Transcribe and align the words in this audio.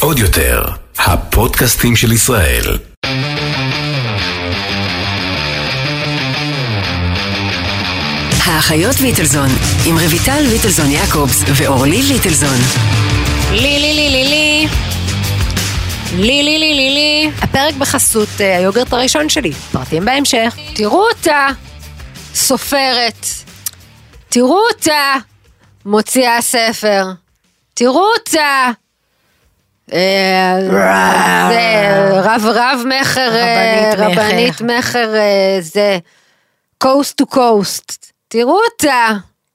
עוד 0.00 0.18
יותר, 0.18 0.62
הפודקאסטים 0.98 1.96
של 1.96 2.12
ישראל. 2.12 2.78
האחיות 8.44 9.00
ליטלזון, 9.00 9.48
עם 9.86 9.98
רויטל 9.98 10.40
ליטלזון 10.40 10.90
יעקובס 10.90 11.42
ואורלי 11.56 12.02
ליטלזון. 12.02 12.58
לי 13.50 13.78
לי 13.80 13.94
לי 13.94 14.10
לי 14.10 14.24
לי. 14.24 14.68
לי 16.16 16.42
לי 16.42 16.58
לי 16.58 16.74
לי 16.74 16.90
לי. 16.94 17.30
הפרק 17.42 17.74
בחסות 17.74 18.28
אה, 18.40 18.56
היוגרט 18.56 18.92
הראשון 18.92 19.28
שלי. 19.28 19.52
פרטים 19.52 20.04
בהמשך. 20.04 20.56
תראו 20.74 21.06
אותה, 21.08 21.46
סופרת. 22.34 23.26
תראו 24.28 24.60
אותה, 24.72 25.14
מוציאה 25.86 26.42
ספר. 26.42 27.23
תראו 27.74 28.06
אותה. 28.18 28.70
אה, 29.92 30.56
זה 31.48 32.20
רב 32.20 32.42
רב 32.44 32.80
מכר, 32.86 33.36
אה, 33.36 33.92
רבנית 33.96 34.60
מכר. 34.60 35.14
אה, 35.14 35.58
זה 35.60 35.98
coast 36.84 37.22
to 37.22 37.34
coast. 37.34 38.12
תראו 38.28 38.60
אותה. 38.72 39.10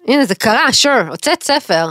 הנה 0.07 0.25
זה 0.25 0.35
קרה, 0.35 0.65
sure, 0.83 1.09
הוצאת 1.09 1.43
ספר. 1.43 1.87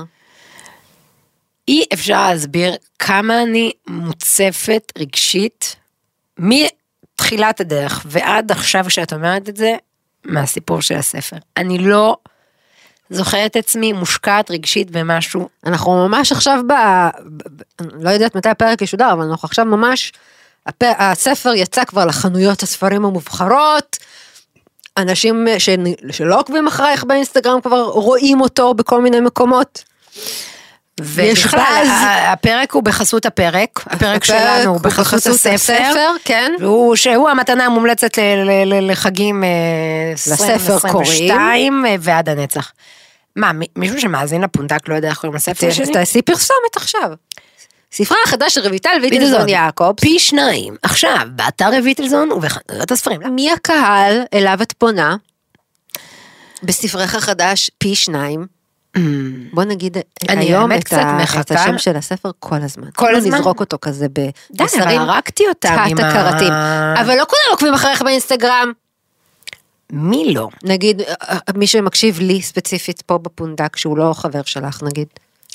אי 1.68 1.84
אפשר 1.92 2.30
להסביר 2.30 2.76
כמה 2.98 3.42
אני 3.42 3.72
מוצפת 3.86 4.92
רגשית 4.98 5.76
מתחילת 6.38 7.60
הדרך 7.60 8.06
ועד 8.06 8.52
עכשיו 8.52 8.84
כשאת 8.88 9.12
אומרת 9.12 9.48
את 9.48 9.56
זה, 9.56 9.76
מהסיפור 10.24 10.82
של 10.82 10.94
הספר. 10.94 11.36
אני 11.56 11.78
לא 11.78 12.16
זוכרת 13.10 13.56
עצמי 13.56 13.92
מושקעת 13.92 14.50
רגשית 14.50 14.90
במשהו. 14.90 15.48
אנחנו 15.66 16.08
ממש 16.08 16.32
עכשיו. 16.32 16.60
ב- 16.66 17.08
לא 17.80 18.10
יודעת 18.10 18.34
מתי 18.34 18.48
הפרק 18.48 18.82
ישודר, 18.82 19.12
אבל 19.12 19.24
אנחנו 19.24 19.46
עכשיו 19.46 19.64
ממש... 19.64 20.12
הפ... 20.66 20.82
הספר 20.98 21.54
יצא 21.54 21.84
כבר 21.84 22.04
לחנויות 22.04 22.62
הספרים 22.62 23.04
המובחרות. 23.04 23.96
אנשים 24.96 25.46
ש... 25.58 25.68
שלא 26.10 26.38
עוקבים 26.40 26.66
אחרייך 26.66 27.04
באינסטגרם 27.04 27.60
כבר 27.60 27.82
רואים 27.82 28.40
אותו 28.40 28.74
בכל 28.74 29.02
מיני 29.02 29.20
מקומות. 29.20 29.84
יש 31.22 31.44
ובכלל, 31.44 31.60
באז. 31.60 31.88
ה- 31.88 32.32
הפרק 32.32 32.72
הוא 32.72 32.82
בחסות 32.82 33.26
הפרק, 33.26 33.80
הפרק 33.86 34.24
שלנו 34.24 34.70
הוא 34.70 34.80
בחסות 34.80 35.26
הספר. 35.34 36.12
כן. 36.24 36.52
והוא, 36.60 36.96
שהוא 36.96 37.28
המתנה 37.28 37.66
המומלצת 37.66 38.18
לחגים 38.82 39.44
אה, 39.44 39.48
לספר 40.14 40.52
2022 40.74 41.86
אה, 41.86 41.94
ועד 42.00 42.28
הנצח. 42.28 42.72
מה, 43.36 43.52
מי- 43.52 43.66
מישהו 43.76 44.00
שמאזין 44.00 44.40
לפונדק 44.42 44.88
לא 44.88 44.94
יודע 44.94 45.08
איך 45.08 45.18
קוראים 45.18 45.36
לספר 45.36 45.70
שלי? 45.70 45.92
תעשי 45.92 46.22
פרסומת 46.22 46.76
עכשיו. 46.76 47.10
ספרה 47.92 48.18
החדש 48.24 48.54
של 48.54 48.68
רויטל 48.68 48.90
ויטלזון. 49.02 49.48
יעקובס. 49.48 50.00
פי 50.00 50.18
שניים, 50.18 50.76
עכשיו, 50.82 51.18
באתר 51.30 51.70
רויטלזון 51.80 52.32
ובחנויות 52.32 52.92
הספרים. 52.92 53.20
מי 53.34 53.52
הקהל 53.52 54.20
אליו 54.34 54.58
את 54.62 54.72
פונה? 54.78 55.16
בספרך 56.62 57.14
החדש 57.14 57.70
פי 57.78 57.94
שניים. 57.94 58.57
בוא 59.54 59.64
נגיד 59.64 59.96
אני 60.28 60.44
היום 60.44 60.72
את, 60.72 60.84
קצת 60.84 60.96
ה, 60.96 61.16
את 61.16 61.22
מחכה. 61.22 61.54
השם 61.54 61.78
של 61.78 61.96
הספר 61.96 62.30
כל 62.38 62.62
הזמן. 62.62 62.88
כל 62.96 63.14
הזמן? 63.14 63.38
נזרוק 63.38 63.60
אותו 63.60 63.78
כזה 63.80 64.08
די, 64.08 64.20
אבל 64.22 64.32
במסרים 64.50 65.00
הרגתי 65.00 65.48
אותם 65.48 65.76
עם. 65.88 65.98
ה... 65.98 66.94
אבל 67.00 67.16
לא 67.16 67.24
כולם 67.24 67.50
עוקבים 67.50 67.74
אחריך 67.74 68.02
באינסטגרם. 68.02 68.72
מי 69.92 70.34
לא? 70.34 70.48
נגיד, 70.64 71.00
אה, 71.00 71.14
אה, 71.28 71.38
מי 71.54 71.66
שמקשיב 71.66 72.20
לי 72.20 72.42
ספציפית 72.42 73.02
פה 73.02 73.18
בפונדק, 73.18 73.76
שהוא 73.76 73.98
לא 73.98 74.12
חבר 74.14 74.42
שלך 74.44 74.82
נגיד. 74.82 75.06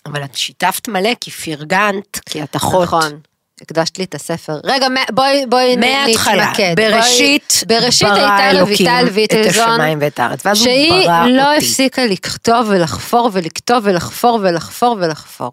אבל 0.06 0.24
את 0.24 0.36
שיתפת 0.36 0.88
מלא 0.88 1.10
כי 1.22 1.32
פרגנת, 1.32 2.20
כי 2.26 2.44
את 2.44 2.56
אחות. 2.56 2.84
נכון. 2.84 3.20
הקדשת 3.64 3.98
לי 3.98 4.04
את 4.04 4.16
הספר. 4.16 4.60
רגע, 4.64 4.88
בואי, 5.12 5.46
בואי 5.50 5.76
נ- 5.76 5.80
מההתחלה, 5.80 6.46
נתמקד. 6.46 6.74
בראשית, 6.78 7.64
בראשית 7.68 8.08
ברא 8.08 8.50
אלוקים 8.52 8.88
את 9.24 9.34
השמיים 9.50 9.98
ואת 10.02 10.20
הארץ, 10.20 10.46
ואז 10.46 10.58
הוא 10.58 10.64
שהיא 10.66 11.08
ברא 11.08 11.28
לא 11.28 11.54
אותי. 11.54 11.66
הפסיקה 11.66 12.06
לכתוב 12.06 12.68
ולחפור 12.70 13.30
ולכתוב 13.34 13.78
ולחפור 13.84 14.40
ולחפור 14.42 14.98
ולחפור. 15.00 15.52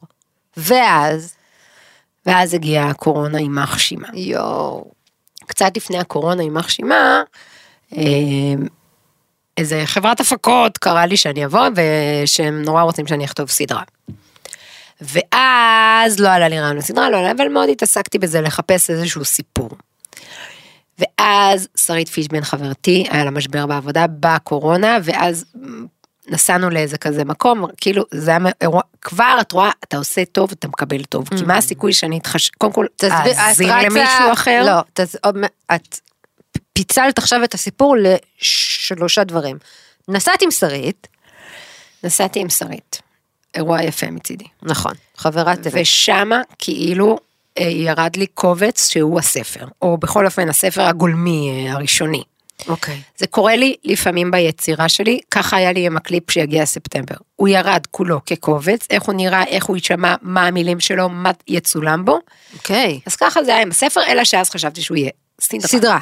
ואז, 0.56 1.34
ואז 2.26 2.54
הגיעה 2.54 2.88
הקורונה 2.88 3.41
יימח 3.41 3.78
שימה. 3.78 4.09
יואו, 4.15 4.84
קצת 5.47 5.76
לפני 5.76 5.99
הקורונה 5.99 6.43
יימח 6.43 6.69
שימה, 6.69 7.22
אה, 7.97 8.03
איזה 9.56 9.82
חברת 9.87 10.20
הפקות 10.20 10.78
קראה 10.78 11.06
לי 11.06 11.16
שאני 11.16 11.44
אבוא 11.44 11.66
ושהם 12.25 12.62
נורא 12.62 12.82
רוצים 12.82 13.06
שאני 13.06 13.25
אכתוב 13.25 13.49
סדרה. 13.50 13.82
ואז 15.00 16.21
לא 16.21 16.28
עלה 16.28 16.49
לי 16.49 16.61
רעיון 16.61 16.77
לסדרה, 16.77 17.11
לא 17.11 17.16
עלה, 17.16 17.31
אבל 17.31 17.49
מאוד 17.49 17.69
התעסקתי 17.69 18.19
בזה 18.19 18.41
לחפש 18.41 18.91
איזשהו 18.91 19.25
סיפור. 19.25 19.71
ואז 20.99 21.69
שרית 21.77 22.09
פישבן 22.09 22.41
חברתי, 22.44 23.06
היה 23.11 23.25
לה 23.25 23.31
משבר 23.31 23.66
בעבודה 23.66 24.06
בקורונה, 24.21 24.99
ואז 25.03 25.44
נסענו 26.28 26.71
לאיזה 26.71 26.99
כזה 26.99 27.25
מקום, 27.25 27.66
כאילו 27.77 28.05
זה 28.11 28.31
היה 28.31 28.38
אירוע, 28.61 28.83
כבר 29.03 29.37
את 29.41 29.53
רואה, 29.53 29.71
אתה 29.84 29.97
עושה 29.97 30.25
טוב, 30.25 30.50
אתה 30.53 30.69
מקבל 30.69 31.05
טוב, 31.05 31.28
כי 31.28 31.44
מה 31.44 31.56
הסיכוי 31.56 31.93
שאני 31.93 32.19
אתחש... 32.19 32.50
קודם 32.50 32.72
כל, 32.72 32.87
רצה- 33.06 33.25
למישהו 33.84 34.32
אחר? 34.32 34.62
לא, 34.67 35.05
את 35.75 35.99
פיצלת 36.72 37.19
עכשיו 37.19 37.44
את 37.44 37.55
הסיפור 37.55 37.97
לשלושה 37.99 39.25
דברים. 39.25 39.59
נסעת 40.09 40.43
עם 40.43 40.50
שרית, 40.50 41.06
נסעתי 42.05 42.41
עם 42.41 42.49
שרית. 42.49 43.03
אירוע 43.55 43.83
יפה 43.83 44.11
מצידי. 44.11 44.44
נכון, 44.62 44.93
חברת 45.16 45.62
טבע. 45.62 45.81
ושמה 45.81 46.41
כאילו 46.59 47.19
אה, 47.59 47.65
ירד 47.65 48.16
לי 48.16 48.27
קובץ 48.27 48.88
שהוא 48.88 49.19
הספר, 49.19 49.66
או 49.83 49.99
בכל 49.99 50.27
אופן 50.27 50.49
הספר 50.49 50.83
הגולמי 50.83 51.50
אה, 51.50 51.72
הראשוני. 51.72 52.22
אוקיי. 52.69 53.00
זה 53.16 53.27
קורה 53.27 53.56
לי 53.56 53.77
לפעמים 53.84 54.31
ביצירה 54.31 54.88
שלי, 54.88 55.21
ככה 55.31 55.56
היה 55.56 55.72
לי 55.72 55.87
עם 55.87 55.97
הקליפ 55.97 56.31
שיגיע 56.31 56.66
ספטמבר. 56.66 57.15
הוא 57.37 57.49
ירד 57.49 57.87
כולו 57.91 58.21
כקובץ, 58.27 58.87
איך 58.91 59.03
הוא 59.03 59.15
נראה, 59.15 59.44
איך 59.44 59.65
הוא 59.65 59.77
יישמע, 59.77 60.15
מה 60.22 60.47
המילים 60.47 60.81
שלו, 60.81 61.09
מה 61.09 61.31
יצולם 61.49 62.05
בו. 62.05 62.19
אוקיי. 62.55 63.00
אז 63.06 63.17
ככה 63.17 63.44
זה 63.44 63.55
היה 63.55 63.62
עם 63.62 63.71
הספר, 63.71 64.00
אלא 64.09 64.25
שאז 64.25 64.50
חשבתי 64.50 64.82
שהוא 64.82 64.97
יהיה 64.97 65.11
סדרה. 65.41 65.69
סדרה. 65.69 65.99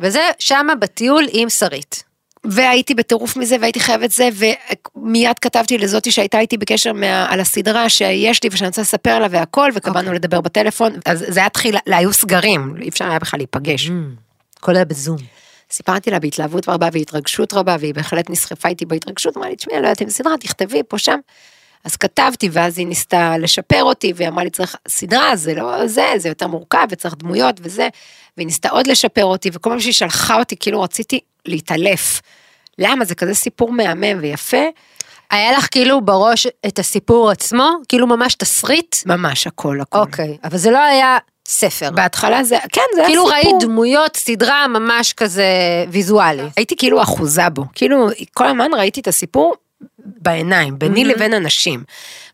וזה 0.00 0.28
שמה 0.38 0.74
בטיול 0.74 1.26
עם 1.32 1.50
שרית. 1.50 2.04
והייתי 2.44 2.94
בטירוף 2.94 3.36
מזה 3.36 3.56
והייתי 3.60 3.80
חייבת 3.80 4.10
זה 4.10 4.28
ומיד 4.96 5.38
כתבתי 5.38 5.78
לזאתי 5.78 6.10
שהייתה 6.10 6.38
איתי 6.38 6.56
בקשר 6.56 6.92
מה, 6.92 7.26
על 7.28 7.40
הסדרה 7.40 7.88
שיש 7.88 8.42
לי 8.42 8.48
ושאני 8.52 8.68
רוצה 8.68 8.82
לספר 8.82 9.10
עליה 9.10 9.28
והכל 9.30 9.70
וקבענו 9.74 9.98
אוקיי. 9.98 10.14
לדבר 10.14 10.40
בטלפון 10.40 10.92
אז 11.04 11.24
זה 11.28 11.40
היה 11.40 11.48
תחילה, 11.48 11.80
היו 11.86 12.12
סגרים 12.12 12.74
אי 12.82 12.88
אפשר 12.88 13.04
היה 13.04 13.18
בכלל 13.18 13.38
להיפגש. 13.40 13.90
הכל 14.58 14.76
היה 14.76 14.84
בזום. 14.84 15.16
סיפרתי 15.70 16.10
לה 16.10 16.18
בהתלהבות 16.18 16.68
רבה 16.68 16.88
והתרגשות 16.92 17.52
רבה 17.52 17.76
והיא 17.80 17.94
בהחלט 17.94 18.30
נסחפה 18.30 18.68
איתי 18.68 18.86
בהתרגשות 18.86 19.36
אמרה 19.36 19.48
לי 19.48 19.56
תשמעי 19.56 19.76
לא 19.76 19.80
יודעת 19.80 20.02
אם 20.02 20.10
סדרה 20.10 20.34
תכתבי 20.40 20.82
פה 20.88 20.98
שם. 20.98 21.18
אז 21.84 21.96
כתבתי 21.96 22.48
ואז 22.52 22.78
היא 22.78 22.86
ניסתה 22.86 23.38
לשפר 23.38 23.82
אותי 23.82 24.12
והיא 24.16 24.28
אמרה 24.28 24.44
לי 24.44 24.50
צריך 24.50 24.76
סדרה 24.88 25.36
זה 25.36 25.54
לא 25.54 25.86
זה 25.86 26.06
זה 26.16 26.28
יותר 26.28 26.46
מורכב 26.46 26.86
וצריך 26.90 27.14
דמויות 27.18 27.56
וזה 27.62 27.88
והיא 28.36 28.46
ניסתה 28.46 28.68
עוד 28.68 28.86
לשפר 28.86 29.24
אותי 29.24 29.50
וכל 29.52 29.70
פעם 29.70 29.80
שהיא 29.80 29.92
שלחה 29.92 30.38
אותי 30.38 30.56
כאילו 30.56 30.82
רציתי 30.82 31.20
להתעלף. 31.46 32.20
למה 32.78 33.04
זה 33.04 33.14
כזה 33.14 33.34
סיפור 33.34 33.72
מהמם 33.72 34.18
ויפה 34.20 34.64
היה 35.30 35.52
לך 35.52 35.68
כאילו 35.70 36.00
בראש 36.00 36.46
את 36.66 36.78
הסיפור 36.78 37.30
עצמו, 37.30 37.70
כאילו 37.88 38.06
ממש 38.06 38.34
תסריט? 38.34 38.96
ממש 39.06 39.46
הכל 39.46 39.80
הכל. 39.80 39.98
אוקיי, 39.98 40.36
אבל 40.44 40.58
זה 40.58 40.70
לא 40.70 40.78
היה 40.78 41.18
ספר. 41.48 41.90
בהתחלה 41.90 42.44
זה 42.44 42.56
כן 42.72 42.80
זה 42.94 43.00
היה 43.00 43.08
כאילו 43.08 43.22
סיפור. 43.26 43.34
ראית 43.50 43.62
דמויות, 43.62 44.16
סדרה 44.16 44.66
ממש 44.68 45.12
כזה 45.12 45.44
ויזואלי. 45.88 46.42
הייתי 46.56 46.76
כאילו 46.76 47.02
אחוזה 47.02 47.48
בו 47.48 47.64
כאילו 47.74 48.08
כל 48.34 48.46
הזמן 48.46 48.70
ראיתי 48.76 49.00
את 49.00 49.08
הסיפור 49.08 49.54
בעיניים 49.98 50.78
ביני 50.78 51.04
לבין 51.04 51.34
אנשים. 51.34 51.84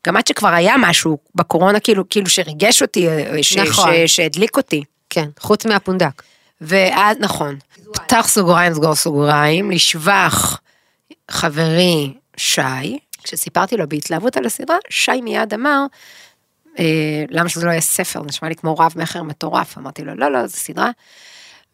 גם 0.06 0.16
עד 0.16 0.26
שכבר 0.26 0.48
היה 0.48 0.74
משהו 0.78 1.18
בקורונה 1.34 1.80
כאילו 1.80 2.08
כאילו 2.08 2.26
שריגש 2.28 2.82
אותי 2.82 3.08
אה, 3.08 3.42
ש- 3.42 3.56
נכון. 3.56 3.90
ש- 4.06 4.16
שהדליק 4.16 4.56
אותי. 4.56 4.82
כן, 5.10 5.28
חוץ 5.40 5.66
מהפונדק. 5.66 6.22
ואז 6.60 7.16
נכון 7.20 7.56
פתח 7.92 8.26
סוגריים 8.28 8.74
סגור 8.74 8.94
סוגריים 8.94 9.70
לשבח 9.70 10.60
חברי 11.30 12.14
שי 12.36 12.98
כשסיפרתי 13.22 13.76
לו 13.76 13.88
בהתלהבות 13.88 14.36
על 14.36 14.46
הסדרה 14.46 14.76
שי 14.90 15.20
מיד 15.20 15.54
אמר. 15.54 15.86
אה, 16.78 17.24
למה 17.28 17.48
שזה 17.48 17.66
לא 17.66 17.70
יהיה 17.70 17.80
ספר 17.80 18.22
נשמע 18.22 18.48
לי 18.48 18.56
כמו 18.56 18.74
רב 18.74 18.92
מכר 18.96 19.22
מטורף 19.22 19.78
אמרתי 19.78 20.04
לו 20.04 20.14
לא 20.14 20.32
לא 20.32 20.46
זה 20.46 20.56
סדרה. 20.56 20.90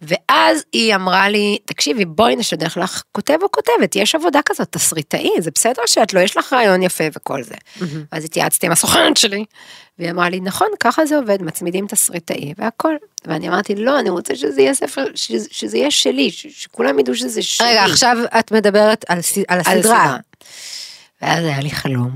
ואז 0.02 0.64
היא 0.72 0.94
אמרה 0.94 1.28
לי 1.28 1.58
תקשיבי 1.64 2.04
בואי 2.04 2.36
נשדך 2.36 2.76
לך 2.76 3.02
כותב 3.12 3.36
או 3.42 3.50
כותבת 3.50 3.96
יש 3.96 4.14
עבודה 4.14 4.40
כזאת 4.46 4.68
תסריטאי 4.72 5.30
זה 5.40 5.50
בסדר 5.54 5.82
שאת 5.86 6.14
לא 6.14 6.20
יש 6.20 6.36
לך 6.36 6.52
רעיון 6.52 6.82
יפה 6.82 7.04
וכל 7.16 7.42
זה. 7.42 7.54
אז 8.12 8.24
התייעצתי 8.24 8.66
עם 8.66 8.72
הסוכנת 8.72 9.16
שלי 9.16 9.44
והיא 9.98 10.10
אמרה 10.10 10.28
לי 10.30 10.40
נכון 10.40 10.68
ככה 10.80 11.06
זה 11.06 11.16
עובד 11.16 11.42
מצמידים 11.42 11.86
תסריטאי 11.86 12.54
והכל 12.58 12.94
ואני 13.24 13.48
אמרתי 13.48 13.74
לא 13.74 14.00
אני 14.00 14.10
רוצה 14.10 14.36
שזה 14.36 14.60
יהיה 14.60 14.74
ספר 14.74 15.04
שזה, 15.14 15.48
שזה 15.50 15.76
יהיה 15.78 15.90
שלי 15.90 16.30
ש- 16.30 16.46
שכולם 16.50 16.98
ידעו 16.98 17.14
שזה 17.14 17.42
שלי. 17.42 17.66
רגע, 17.68 17.84
עכשיו 17.84 18.16
את 18.38 18.52
מדברת 18.52 19.04
על 19.08 19.20
ס- 19.22 19.38
על 19.38 19.44
על 19.48 19.78
הסדרה. 19.78 20.16
ואז 21.22 21.44
היה 21.44 21.60
לי 21.60 21.70
חלום. 21.70 22.10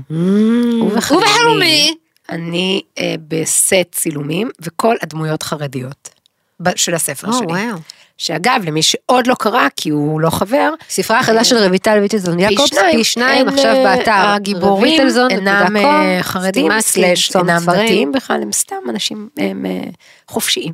ובחלומי. 0.81 1.95
אני 2.29 2.81
אה, 2.97 3.15
בסט 3.27 3.73
צילומים, 3.91 4.49
וכל 4.61 4.95
הדמויות 5.01 5.43
חרדיות 5.43 6.09
של 6.75 6.93
הספר 6.93 7.27
או, 7.27 7.33
שלי. 7.33 7.45
וואו. 7.45 7.77
שאגב, 8.21 8.61
למי 8.65 8.81
שעוד 8.81 9.27
לא 9.27 9.35
קרא, 9.39 9.67
כי 9.75 9.89
הוא 9.89 10.21
לא 10.21 10.29
חבר, 10.29 10.73
ספרה 10.89 11.19
החדש 11.19 11.49
של 11.49 11.67
רויטל 11.67 11.99
ויטלזון 12.01 12.39
יעקובס, 12.39 12.69
פי 12.91 13.03
שניים 13.03 13.47
עכשיו 13.47 13.75
אה, 13.75 13.83
באתר. 13.83 14.11
הגיבורים 14.11 15.01
אינם 15.29 15.77
אה, 15.77 16.19
חרדים, 16.21 16.71
סלאש 16.79 17.35
אינם. 17.35 17.61
דתיים 17.65 18.11
בכלל, 18.11 18.41
הם 18.41 18.51
סתם 18.51 18.75
אנשים 18.89 19.29
אה, 19.39 19.51
חופשיים. 20.27 20.73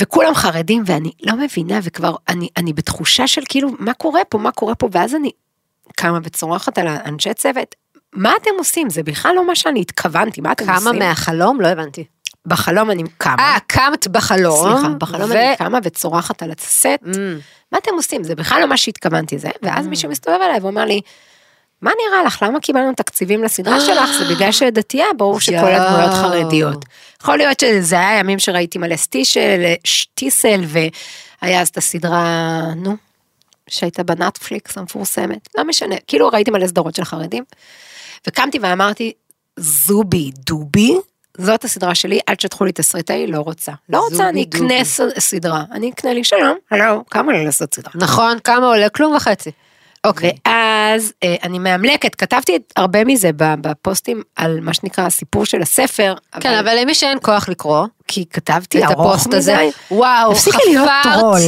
וכולם 0.00 0.34
חרדים 0.34 0.82
ואני 0.86 1.10
לא 1.22 1.36
מבינה 1.36 1.80
וכבר 1.82 2.14
אני, 2.28 2.48
אני 2.56 2.72
בתחושה 2.72 3.26
של 3.26 3.42
כאילו 3.48 3.70
מה 3.78 3.94
קורה 3.94 4.24
פה 4.28 4.38
מה 4.38 4.50
קורה 4.50 4.74
פה 4.74 4.88
ואז 4.92 5.14
אני 5.14 5.30
קמה 5.96 6.18
וצורחת 6.22 6.78
על 6.78 6.86
האנשי 6.86 7.34
צוות. 7.34 7.74
מה 8.12 8.32
אתם 8.42 8.50
עושים? 8.58 8.90
זה 8.90 9.02
בכלל 9.02 9.32
לא 9.34 9.46
מה 9.46 9.56
שאני 9.56 9.80
התכוונתי, 9.80 10.40
מה 10.40 10.52
אתם 10.52 10.64
כמה 10.64 10.76
עושים? 10.76 10.98
מהחלום? 10.98 11.60
לא 11.60 11.66
הבנתי. 11.66 12.04
בחלום 12.46 12.90
אני 12.90 13.02
קמה. 13.18 13.34
אה, 13.38 13.56
קמת 13.66 14.08
בחלום. 14.08 14.72
סליחה, 14.72 14.88
בחלום 14.98 15.30
ו- 15.30 15.34
אני 15.34 15.56
קמה 15.56 15.78
וצורחת 15.82 16.42
על 16.42 16.50
הסט, 16.58 16.86
Mm. 17.04 17.16
מה 17.72 17.78
אתם 17.78 17.90
עושים? 17.94 18.24
זה 18.24 18.34
בכלל 18.34 18.60
לא 18.60 18.66
מה 18.66 18.76
שהתכוונתי 18.76 19.38
זה, 19.38 19.48
ואז 19.62 19.86
מישהו 19.86 20.10
מסתובב 20.10 20.38
אליי 20.42 20.60
ואומר 20.60 20.84
לי, 20.84 21.00
מה 21.82 21.90
נראה 22.08 22.22
לך? 22.22 22.42
למה 22.42 22.60
קיבלנו 22.60 22.92
תקציבים 22.96 23.44
לסדרה 23.44 23.80
שלך? 23.80 24.10
זה 24.18 24.34
בגלל 24.34 24.52
שדתייה, 24.52 25.06
ברור 25.16 25.40
שכל. 25.40 25.54
הדמויות 25.56 26.10
חרדיות. 26.14 26.84
יכול 27.22 27.36
להיות 27.36 27.60
שזה 27.60 27.96
היה 27.98 28.18
ימים 28.18 28.38
שראיתי 28.38 28.78
מלא 28.78 28.96
סטישל, 28.96 29.62
שטיסל, 29.84 30.60
והיה 31.42 31.60
אז 31.60 31.68
את 31.68 31.76
הסדרה, 31.76 32.60
נו, 32.76 32.96
שהייתה 33.68 34.02
בנטפליקס 34.02 34.78
המפורסמת, 34.78 35.48
לא 35.58 35.64
משנה, 35.64 35.94
כאילו 36.06 36.28
ראיתי 36.28 36.50
מלא 36.50 36.66
סדרות 36.66 36.94
של 36.94 37.04
חרדים. 37.04 37.44
וקמתי 38.26 38.58
ואמרתי, 38.62 39.12
זובי 39.56 40.30
דובי, 40.46 40.94
הסדרה 41.64 41.94
שלי, 41.94 42.20
אל 42.28 42.34
תשטחו 42.34 42.64
לי 42.64 42.72
תסריטאי, 42.72 43.26
לא 43.26 43.40
רוצה. 43.40 43.72
לא 43.88 44.00
רוצה, 44.00 44.28
אני. 44.28 44.42
אקנה 44.42 44.84
סדרה. 45.18 45.64
אני 45.72 45.90
אקנה 45.90 46.12
לי 46.12 46.24
שלום, 46.24 46.56
הלו, 46.70 47.04
כמה 47.10 47.32
לי 47.32 47.44
לעשות 47.44 47.74
סדרה? 47.74 47.92
נכון, 47.94 48.38
כמה 48.44 48.66
עולה? 48.66 48.88
כלום 48.88 49.14
וחצי. 49.16 49.50
אוקיי. 50.04 50.32
ואז 50.46 51.12
אה, 51.22 51.34
אני 51.42 51.58
מאמלקת, 51.58 52.14
כתבתי 52.14 52.58
הרבה 52.76 53.04
מזה 53.04 53.30
בפוסטים 53.36 54.22
על 54.36 54.60
מה 54.60 54.74
שנקרא 54.74 55.06
הסיפור 55.06 55.44
של 55.46 55.62
הספר. 55.62 56.14
כן, 56.40 56.58
אבל 56.58 56.76
למי 56.80 56.94
שאין 56.94 57.18
כוח 57.22 57.48
לקרוא, 57.48 57.86
כי 58.08 58.24
כתבתי 58.30 58.84
את 58.84 58.90
ארוך 58.90 59.14
הפוסט 59.14 59.34
הזה, 59.34 59.54
מדי. 59.54 59.70
וואו, 59.90 60.34
תפסיקי 60.34 60.58
להיות 60.66 60.88
חפרת. 61.02 61.20
טרול. 61.20 61.40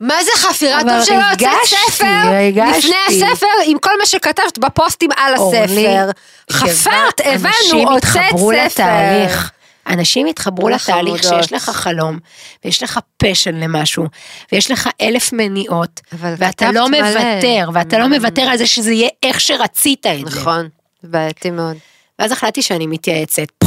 מה 0.00 0.24
זה 0.24 0.30
חפירה? 0.36 0.80
טוב 0.80 1.04
שלא 1.04 1.16
ריגשתי, 1.30 1.76
ספר 1.90 2.06
ריגשתי. 2.30 2.78
לפני 2.78 3.26
הספר 3.26 3.46
עם 3.66 3.78
כל 3.78 3.98
מה 4.00 4.06
שכתבת 4.06 4.58
בפוסטים 4.58 5.10
על 5.16 5.34
הספר. 5.34 6.10
חפרת, 6.52 7.20
אנשים 7.20 7.78
הבנו, 7.78 7.92
הוצאת 7.92 8.16
התחברו 8.16 8.52
ספר. 8.52 8.64
לתהליך. 8.64 9.50
אנשים 9.86 10.26
התחברו 10.26 10.68
לתהליך. 10.68 11.22
שיש 11.22 11.52
לך 11.52 11.70
חלום, 11.70 12.18
ויש 12.64 12.82
לך 12.82 12.98
פשן 13.16 13.54
למשהו, 13.54 14.04
ויש 14.52 14.70
לך 14.70 14.88
אלף 15.00 15.32
מניעות, 15.32 16.00
ואתה 16.12 16.72
לא 16.72 16.88
מלא. 16.88 17.02
מוותר, 17.02 17.70
ואתה 17.74 17.98
לא 17.98 18.08
מוותר 18.08 18.42
על 18.42 18.56
זה 18.56 18.66
שזה 18.66 18.92
יהיה 18.92 19.08
איך 19.22 19.40
שרצית 19.40 20.06
את 20.06 20.30
זה. 20.30 20.40
נכון, 20.40 20.68
בעייתי 21.02 21.50
מאוד. 21.50 21.76
ואז 22.18 22.32
החלטתי 22.32 22.62
שאני 22.62 22.86
מתייעצת. 22.86 23.64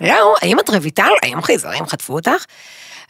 לא, 0.00 0.34
האם 0.42 0.60
את 0.60 0.70
רויטל? 0.70 1.10
האם 1.22 1.42
חייזרים 1.42 1.86
חטפו 1.86 2.14
אותך? 2.14 2.44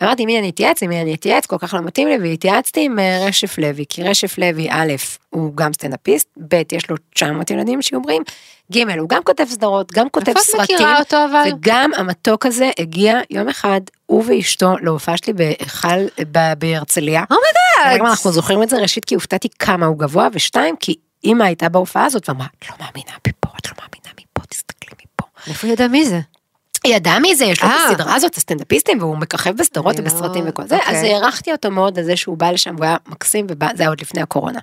אמרתי, 0.03 0.27
מי 0.27 0.39
אני 0.39 0.51
אתייעץ? 0.51 0.83
עם 0.83 0.89
מי 0.89 1.01
אני 1.01 1.15
אתייעץ? 1.15 1.47
כל 1.47 1.59
כך 1.59 1.75
לא 1.75 1.81
מתאים 1.81 2.09
לי, 2.09 2.19
והתייעצתי 2.19 2.85
עם 2.85 2.99
אה, 2.99 3.27
רשף 3.29 3.59
לוי, 3.59 3.85
כי 3.89 4.03
רשף 4.03 4.39
לוי, 4.39 4.69
א', 4.71 4.93
הוא 5.31 5.53
גם 5.55 5.73
סטנדאפיסט, 5.73 6.29
ב', 6.49 6.63
יש 6.73 6.91
לו 6.91 6.97
900 7.15 7.51
ילדים 7.51 7.83
שאומרים, 7.83 8.23
ג', 8.73 8.99
הוא 8.99 9.09
גם 9.09 9.23
כותב 9.23 9.45
סדרות, 9.49 9.93
גם 9.93 10.09
כותב 10.11 10.31
את 10.31 10.39
סרטים, 10.39 10.79
אותו 10.99 11.17
אבל? 11.31 11.43
וגם 11.53 11.91
המתוק 11.97 12.47
הזה 12.47 12.71
הגיע 12.79 13.21
יום 13.31 13.49
אחד, 13.49 13.81
הוא 14.07 14.25
ואשתו, 14.27 14.77
להופעה 14.81 15.17
שלי 15.17 15.33
בהיכל 15.33 16.25
בהרצליה. 16.59 17.25
Oh 17.31 17.47
my 17.47 17.63
god. 17.63 17.95
היום 17.95 18.07
אנחנו 18.07 18.33
זוכרים 18.33 18.63
את 18.63 18.69
זה, 18.69 18.77
ראשית 18.77 19.05
כי 19.05 19.15
הופתעתי 19.15 19.49
כמה 19.59 19.87
הוא 19.87 19.99
גבוה, 19.99 20.29
ושתיים, 20.33 20.77
כי 20.81 20.95
אימא 21.25 21.45
הייתה 21.45 21.69
בהופעה 21.69 22.05
הזאת 22.05 22.29
ואמרה, 22.29 22.47
לא 22.71 22.75
מאמינה 22.81 23.13
מפה, 23.29 23.49
את 23.61 23.67
לא 23.67 23.73
מאמינה 23.81 24.11
מפה, 24.21 24.47
תסתכלי 24.47 24.91
מפה. 25.05 25.27
איפה 25.47 25.67
הוא 25.67 25.73
ידע 25.73 25.89
מי 25.89 26.07
זה? 26.07 26.21
היא 26.87 26.95
ידעה 26.97 27.19
מי 27.19 27.37
זה, 27.37 27.45
יש 27.45 27.63
לו 27.63 27.69
את 27.69 27.73
אה. 27.73 27.87
הסדרה 27.89 28.15
הזאת, 28.15 28.37
הסטנדאפיסטים, 28.37 28.99
והוא 28.99 29.17
מככב 29.17 29.57
בסדרות 29.57 29.97
ובסרטים 29.99 30.45
וכל 30.49 30.63
זה, 30.67 30.77
אז 30.87 30.97
אוקיי. 30.97 31.15
הערכתי 31.15 31.53
אותו 31.53 31.71
מאוד 31.71 31.99
על 31.99 32.05
זה 32.05 32.17
שהוא 32.17 32.37
בא 32.39 32.51
לשם, 32.51 32.75
והוא 32.75 32.85
היה 32.85 32.97
מקסים, 33.09 33.47
וזה 33.49 33.83
היה 33.83 33.89
עוד 33.89 34.01
לפני 34.01 34.23
הקורונה. 34.23 34.59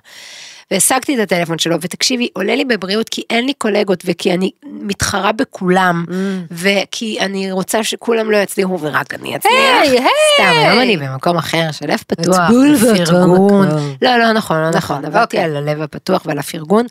והשגתי 0.70 1.14
את 1.14 1.20
הטלפון 1.20 1.58
שלו, 1.58 1.76
ותקשיבי, 1.80 2.28
עולה 2.32 2.56
לי 2.56 2.64
בבריאות 2.64 3.08
כי 3.08 3.22
אין 3.30 3.46
לי 3.46 3.52
קולגות, 3.54 4.02
וכי 4.04 4.32
אני 4.34 4.50
מתחרה 4.64 5.32
בכולם, 5.32 6.04
Mm. 6.08 6.12
וכי 6.50 7.20
אני 7.20 7.52
רוצה 7.52 7.84
שכולם 7.84 8.30
לא 8.30 8.36
יצליחו 8.36 8.78
ורק 8.80 9.14
אני 9.14 9.36
אצליח. 9.36 9.52
היי, 9.54 9.90
היי. 9.90 10.08
סתם, 10.34 10.52
היום 10.56 10.80
אני 10.80 10.96
במקום 10.96 11.36
אחר 11.36 11.72
של 11.72 11.86
לב 11.90 12.02
פתוח, 12.06 12.50
בול 12.50 12.76
באותו 12.76 13.04
פרגון. 13.06 13.68
מקום. 13.68 13.94
לא, 14.02 14.16
לא 14.16 14.32
נכון, 14.32 14.56
לא 14.56 14.70
נכון, 14.70 15.04
עבדתי 15.04 15.22
אוקיי. 15.22 15.40
על 15.40 15.56
הלב 15.56 15.82
הפתוח 15.82 16.22
ועל 16.26 16.38
הפרגון. 16.38 16.86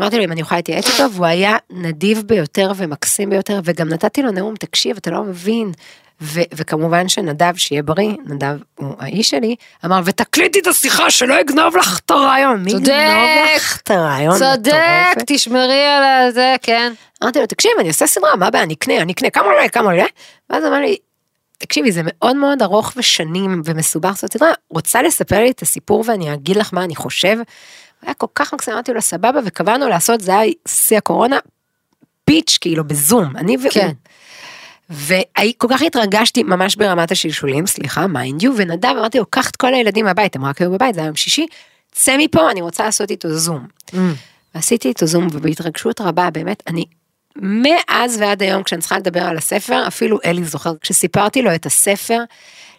אמרתי 0.00 0.16
לו 0.16 0.24
אם 0.24 0.32
אני 0.32 0.40
יכולה 0.40 0.58
להתייעץ 0.58 0.90
איתו, 0.90 1.12
והוא 1.12 1.26
היה 1.26 1.56
נדיב 1.70 2.22
ביותר 2.26 2.72
ומקסים 2.76 3.30
ביותר, 3.30 3.60
וגם 3.64 3.88
נתתי 3.88 4.22
לו 4.22 4.30
נאום, 4.30 4.54
תקשיב, 4.54 4.96
אתה 4.96 5.10
לא 5.10 5.22
מבין. 5.24 5.72
ו- 6.20 6.40
וכמובן 6.54 7.08
שנדב, 7.08 7.56
שיהיה 7.56 7.82
בריא, 7.82 8.12
נדב 8.26 8.56
הוא 8.74 8.94
האיש 8.98 9.30
שלי, 9.30 9.56
אמר, 9.84 10.00
ותקליטי 10.04 10.58
את 10.58 10.66
השיחה 10.66 11.10
שלא 11.10 11.40
יגנוב 11.40 11.76
לך 11.76 11.98
את 11.98 12.10
הרעיון. 12.10 12.64
מי. 12.64 12.70
יגנוב 12.70 12.88
לך 13.56 13.80
את 13.82 13.90
הרעיון? 13.90 14.38
צודק. 14.38 15.16
תשמרי 15.26 15.84
על 15.84 16.30
זה, 16.30 16.54
כן. 16.62 16.92
אמרתי 17.22 17.38
לו, 17.38 17.46
תקשיב, 17.46 17.70
אני 17.80 17.88
עושה 17.88 18.06
סדרה, 18.06 18.36
מה 18.36 18.46
הבעיה, 18.46 18.64
אני 18.64 18.74
אקנה, 18.74 18.96
אני 18.96 19.12
אקנה, 19.12 19.30
כמה 19.30 19.44
עולה, 19.46 19.68
כמה 19.68 19.90
עולה? 19.90 20.04
ואז 20.50 20.64
אמר 20.64 20.78
לי, 20.78 20.96
תקשיבי, 21.58 21.92
זה 21.92 22.00
מאוד 22.04 22.36
מאוד 22.36 22.62
ארוך 22.62 22.92
ושנים 22.96 23.62
ומסובך 23.64 24.08
לעשות 24.08 24.32
סדרה, 24.32 24.52
רוצה 24.70 25.02
לספר 25.02 25.38
לי 25.38 25.50
את 25.50 25.62
הסיפור 25.62 26.04
ואני 26.06 26.34
אגיד 26.34 26.56
לך 26.56 26.74
מה 26.74 26.84
אני 26.84 26.96
חושב? 26.96 27.36
היה 28.06 28.14
כל 28.14 28.26
כך 28.34 28.54
מקסים, 28.54 28.74
אמרתי 28.74 28.92
לו, 28.92 29.02
סבבה, 29.02 29.40
וקבענו 29.44 29.88
לעשות, 29.88 30.20
זה 30.20 30.38
היה 30.38 30.52
שיא 30.68 30.98
הקורונה, 30.98 31.38
פיץ', 32.24 32.58
כאילו, 32.60 32.84
בזום, 32.84 33.36
אני 33.36 33.56
והוא. 33.56 33.70
כן. 33.72 33.90
וכל 34.90 35.68
כך 35.70 35.82
התרגשתי 35.82 36.42
ממש 36.42 36.76
ברמת 36.76 37.12
השלשולים, 37.12 37.66
סליחה, 37.66 38.06
mind 38.06 38.42
you, 38.42 38.52
ונדב, 38.56 38.88
אמרתי 38.98 39.18
לו, 39.18 39.26
קח 39.26 39.50
את 39.50 39.56
כל 39.56 39.74
הילדים 39.74 40.04
מהבית, 40.04 40.36
הם 40.36 40.44
רק 40.44 40.60
היו 40.60 40.70
בבית, 40.70 40.94
זה 40.94 41.00
היה 41.00 41.06
יום 41.06 41.16
שישי, 41.16 41.46
צא 41.92 42.16
מפה, 42.18 42.50
אני 42.50 42.60
רוצה 42.60 42.84
לעשות 42.84 43.10
איתו 43.10 43.28
זום. 43.36 43.66
ועשיתי 44.54 44.88
איתו 44.88 45.06
זום, 45.06 45.26
ובהתרגשות 45.32 46.00
רבה, 46.00 46.30
באמת, 46.30 46.62
אני, 46.66 46.84
מאז 47.36 48.16
ועד 48.20 48.42
היום, 48.42 48.62
כשאני 48.62 48.80
צריכה 48.80 48.98
לדבר 48.98 49.22
על 49.22 49.36
הספר, 49.36 49.84
אפילו 49.86 50.18
אלי 50.24 50.44
זוכר, 50.44 50.72
כשסיפרתי 50.80 51.42
לו 51.42 51.54
את 51.54 51.66
הספר, 51.66 52.18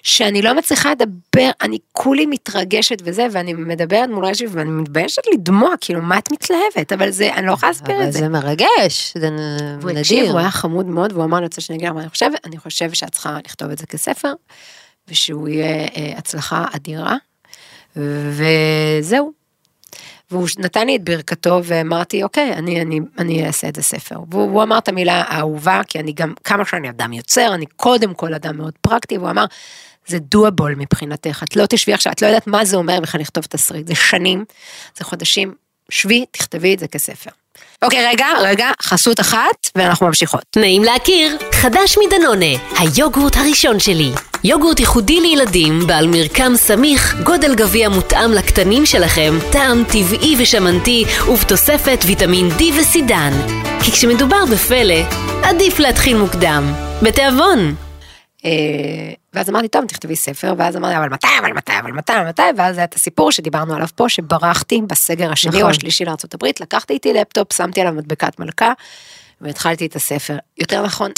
שאני 0.06 0.42
לא 0.42 0.54
מצליחה 0.54 0.92
לדבר, 0.92 1.50
אני 1.62 1.78
כולי 1.92 2.26
מתרגשת 2.26 2.98
וזה, 3.04 3.28
ואני 3.32 3.54
מדברת 3.54 4.10
מול 4.10 4.26
רשת 4.26 4.46
ואני 4.52 4.70
מתביישת 4.70 5.22
לדמוע, 5.34 5.70
כאילו, 5.82 6.02
מה 6.02 6.18
את 6.18 6.32
מתלהבת? 6.32 6.94
אבל 6.94 7.12
זה, 7.12 7.34
אני 7.34 7.48
לא 7.48 7.52
יכולה 7.52 7.70
להסביר 7.70 7.96
אבל 7.96 8.08
את 8.08 8.14
זה. 8.14 8.20
זה 8.20 8.30
מרגש, 8.30 9.14
זה 9.18 9.30
והוא 9.80 9.92
הקשיב, 9.92 10.20
נדיר. 10.20 10.32
הוא 10.32 10.40
היה 10.40 10.52
חמוד 10.52 10.86
מאוד, 10.86 11.12
והוא 11.12 11.24
אמר 11.24 11.38
לי, 11.38 11.44
רוצה 11.44 11.62
שאני 11.62 11.78
אגיד 11.78 11.92
מה 11.92 12.02
אני 12.02 12.10
חושב, 12.10 12.30
אני 12.46 12.58
חושב 12.58 12.94
שאת 12.94 13.12
צריכה 13.12 13.38
לכתוב 13.46 13.70
את 13.72 13.78
זה 13.78 13.86
כספר, 13.86 14.34
ושהוא 15.08 15.48
יהיה 15.48 15.88
אה, 15.96 16.14
הצלחה 16.18 16.66
אדירה, 16.76 17.16
וזהו. 17.96 19.32
והוא 20.32 20.48
נתן 20.58 20.88
לי 20.88 20.96
את 20.96 21.04
ברכתו 21.04 21.62
ואמרתי, 21.64 22.24
אוקיי, 22.24 22.54
אני, 22.54 22.82
אני, 22.82 23.00
אני 23.18 23.48
אעשה 23.48 23.68
את 23.68 23.76
זה 23.76 23.82
ספר. 23.82 24.16
והוא, 24.32 24.48
והוא 24.48 24.64
אמר 24.64 24.78
את 24.78 24.88
המילה 24.88 25.24
האהובה, 25.28 25.82
כי 25.88 26.00
אני 26.00 26.14
גם, 26.14 26.34
כמה 26.44 26.66
שאני 26.66 26.90
אדם 26.90 27.14
יוצר, 27.14 27.54
אני 27.54 27.66
קודם 27.66 28.14
כל 28.14 28.34
אדם 28.34 28.58
מאוד 28.58 28.74
פרקטי, 28.82 29.18
והוא 29.18 29.30
אמר, 29.30 29.46
זה 30.08 30.20
דואבול 30.20 30.76
מבחינתך, 30.78 31.44
את 31.44 31.56
לא 31.56 31.66
תשבי 31.70 31.94
עכשיו, 31.94 32.14
את 32.14 32.22
לא 32.22 32.28
יודעת 32.28 32.48
מה 32.48 32.66
זה 32.66 32.78
אומר 32.78 33.00
בכלל 33.00 33.22
לכתוב 33.22 33.44
תסריט, 33.44 33.88
זה 33.88 33.96
שנים, 33.96 34.46
זה 34.98 35.04
חודשים, 35.04 35.54
שבי, 35.90 36.26
תכתבי 36.32 36.74
את 36.74 36.80
זה 36.80 36.88
כספר. 36.88 37.32
אוקיי, 37.82 38.08
רגע, 38.08 38.28
רגע, 38.42 38.72
חסות 38.82 39.20
אחת, 39.20 39.70
ואנחנו 39.76 40.08
ממשיכות. 40.08 40.44
נעים 40.56 40.84
להכיר, 40.84 41.38
חדש 41.52 41.98
מדנונה, 41.98 42.80
היוגורט 42.80 43.38
הראשון 43.38 43.80
שלי. 43.80 44.12
יוגורט 44.44 44.80
ייחודי 44.80 45.22
לילדים, 45.22 45.88
בעל 45.88 46.08
מרקם 46.08 46.56
סמיך, 46.56 47.16
גודל 47.24 47.56
גביע 47.56 47.90
מותאם 47.90 48.32
לקטנים 48.32 48.86
שלכם, 48.86 49.34
טעם 49.52 49.84
טבעי 49.84 50.36
ושמנתי, 50.40 51.06
ובתוספת 51.28 52.00
ויטמין 52.06 52.50
D 52.60 52.64
וסידן. 52.80 53.34
כי 53.84 53.92
כשמדובר 53.92 54.46
בפלא, 54.52 54.96
עדיף 55.44 55.80
להתחיל 55.80 56.18
מוקדם. 56.18 56.74
בתיאבון. 57.02 57.85
אה, 58.46 58.52
ואז 59.34 59.50
אמרתי, 59.50 59.68
טוב, 59.68 59.86
תכתבי 59.86 60.16
ספר, 60.16 60.54
ואז 60.58 60.78
אמרתי, 60.78 60.98
אבל 60.98 61.10
מתי, 61.10 61.28
אבל 61.40 61.54
מתי, 61.54 61.72
אבל 61.80 61.92
מתי, 61.92 62.14
אבל 62.14 62.28
מתי, 62.28 62.42
ואז 62.58 62.78
היה 62.78 62.86
את 62.86 62.94
הסיפור 62.94 63.32
שדיברנו 63.32 63.76
עליו 63.76 63.88
פה, 63.96 64.10
שברחתי 64.10 64.82
בסגר 64.88 65.32
השני 65.32 65.50
נכון. 65.50 65.62
או 65.62 65.70
השלישי 65.70 66.06
לארה"ב, 66.06 66.46
לקחתי 66.60 66.94
איתי 66.94 67.14
לפטופ, 67.14 67.54
שמתי 67.54 67.82
עליו 67.82 67.94
מדבקת 67.94 68.40
מלכה, 68.40 68.72
והתחלתי 69.42 69.86
את 69.86 69.96
הספר. 69.96 70.38
יותר 70.58 70.84
נכון, 70.84 71.12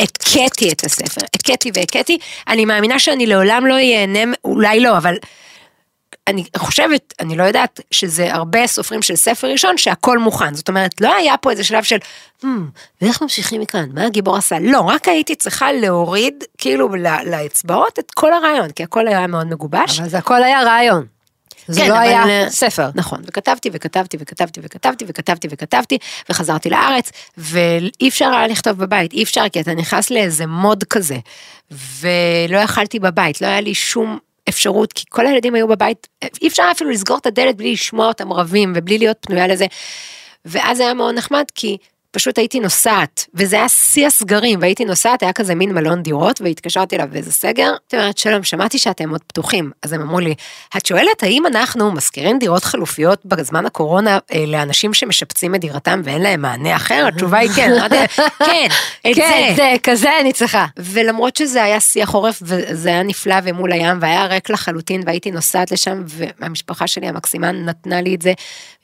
הכיתי 0.00 0.72
את 0.72 0.84
הספר, 0.84 1.20
הכיתי 1.34 1.70
והכיתי, 1.74 2.18
אני 2.48 2.64
מאמינה 2.64 2.98
שאני 2.98 3.26
לעולם 3.26 3.66
לא 3.66 3.74
ייהנה, 3.74 4.34
אולי 4.44 4.80
לא, 4.80 4.96
אבל 4.96 5.14
אני 6.28 6.44
חושבת, 6.56 7.14
אני 7.20 7.36
לא 7.36 7.42
יודעת, 7.42 7.80
שזה 7.90 8.34
הרבה 8.34 8.66
סופרים 8.66 9.02
של 9.02 9.16
ספר 9.16 9.46
ראשון 9.46 9.78
שהכל 9.78 10.18
מוכן. 10.18 10.54
זאת 10.54 10.68
אומרת, 10.68 11.00
לא 11.00 11.14
היה 11.14 11.36
פה 11.36 11.50
איזה 11.50 11.64
שלב 11.64 11.82
של, 11.82 11.96
hmm, 12.42 12.46
ואיך 13.00 13.22
ממשיכים 13.22 13.60
מכאן? 13.60 13.88
מה 13.92 14.06
הגיבור 14.06 14.36
עשה? 14.36 14.56
לא, 14.60 14.80
רק 14.80 15.08
הייתי 15.08 15.34
צריכה 15.34 15.72
להוריד, 15.72 16.44
כאילו, 16.58 16.88
לאצבעות 17.26 17.98
את 17.98 18.10
כל 18.10 18.32
הרעיון, 18.32 18.70
כי 18.70 18.82
הכל 18.82 19.08
היה 19.08 19.26
מאוד 19.26 19.46
מגובש. 19.46 20.00
אבל 20.00 20.08
זה 20.08 20.18
הכל 20.18 20.42
היה 20.42 20.62
רעיון. 20.62 21.06
זה 21.68 21.80
כן, 21.80 21.88
לא 21.88 21.94
היה 21.94 22.50
ספר. 22.50 22.90
נכון, 22.94 23.22
וכתבתי 23.26 23.70
וכתבתי 23.72 24.16
וכתבתי 24.20 24.60
וכתבתי 24.62 25.04
וכתבתי 25.08 25.48
וכתבתי, 25.50 25.98
וחזרתי 26.28 26.70
לארץ, 26.70 27.10
ואי 27.38 28.08
אפשר 28.08 28.28
היה 28.28 28.46
לכתוב 28.46 28.78
בבית, 28.78 29.12
אי 29.12 29.22
אפשר, 29.22 29.48
כי 29.52 29.60
אתה 29.60 29.74
נכנס 29.74 30.10
לאיזה 30.10 30.46
מוד 30.46 30.84
כזה, 30.84 31.18
ולא 31.70 32.58
יכלתי 32.58 32.98
בבית, 32.98 33.40
לא 33.40 33.46
היה 33.46 33.60
לי 33.60 33.74
שום 33.74 34.18
אפשרות, 34.48 34.92
כי 34.92 35.04
כל 35.08 35.26
הילדים 35.26 35.54
היו 35.54 35.68
בבית, 35.68 36.08
אי 36.42 36.48
אפשר 36.48 36.68
אפילו 36.72 36.90
לסגור 36.90 37.18
את 37.18 37.26
הדלת 37.26 37.56
בלי 37.56 37.72
לשמוע 37.72 38.08
אותם 38.08 38.32
רבים, 38.32 38.72
ובלי 38.76 38.98
להיות 38.98 39.16
פנויה 39.20 39.46
לזה. 39.46 39.66
ואז 40.44 40.80
היה 40.80 40.94
מאוד 40.94 41.14
נחמד, 41.14 41.44
כי 41.54 41.76
פשוט 42.14 42.38
הייתי 42.38 42.60
נוסעת, 42.60 43.26
וזה 43.34 43.56
היה 43.56 43.68
שיא 43.68 44.06
הסגרים, 44.06 44.58
והייתי 44.62 44.84
נוסעת, 44.84 45.22
היה 45.22 45.32
כזה 45.32 45.54
מין 45.54 45.74
מלון 45.74 46.02
דירות, 46.02 46.40
והתקשרתי 46.40 46.96
אליו 46.96 47.08
באיזה 47.12 47.32
סגר, 47.32 47.70
הייתי 47.70 47.96
אומרת, 47.96 48.18
שלום, 48.18 48.42
שמעתי 48.42 48.78
שאתם 48.78 49.10
עוד 49.10 49.22
פתוחים. 49.22 49.70
אז 49.82 49.92
הם 49.92 50.00
אמרו 50.00 50.20
לי, 50.20 50.34
את 50.76 50.86
שואלת 50.86 51.22
האם 51.22 51.46
אנחנו 51.46 51.92
משכירים 51.92 52.38
דירות 52.38 52.64
חלופיות 52.64 53.26
בזמן 53.26 53.66
הקורונה 53.66 54.18
אה, 54.32 54.44
לאנשים 54.46 54.94
שמשפצים 54.94 55.54
את 55.54 55.60
דירתם 55.60 56.00
ואין 56.04 56.22
להם 56.22 56.42
מענה 56.42 56.76
אחר? 56.76 57.04
התשובה 57.08 57.38
היא 57.38 57.50
כן, 57.56 57.70
כן, 58.38 58.66
את 59.10 59.16
כן, 59.16 59.44
זה. 59.48 59.54
זה, 59.56 59.74
כזה 59.82 60.10
אני 60.20 60.32
צריכה. 60.32 60.66
ולמרות 60.76 61.36
שזה 61.36 61.64
היה 61.64 61.80
שיא 61.80 62.02
החורף 62.02 62.42
וזה 62.42 62.88
היה 62.88 63.02
נפלא 63.02 63.36
ומול 63.44 63.72
הים 63.72 63.98
והיה 64.00 64.26
ריק 64.26 64.50
לחלוטין 64.50 65.02
והייתי 65.06 65.30
נוסעת 65.30 65.70
לשם 65.70 66.02
והמשפחה 66.06 66.86
שלי 66.86 67.06
המקסימה 67.06 67.52
נתנה 67.52 68.00
לי 68.00 68.14
את 68.14 68.22
זה, 68.22 68.32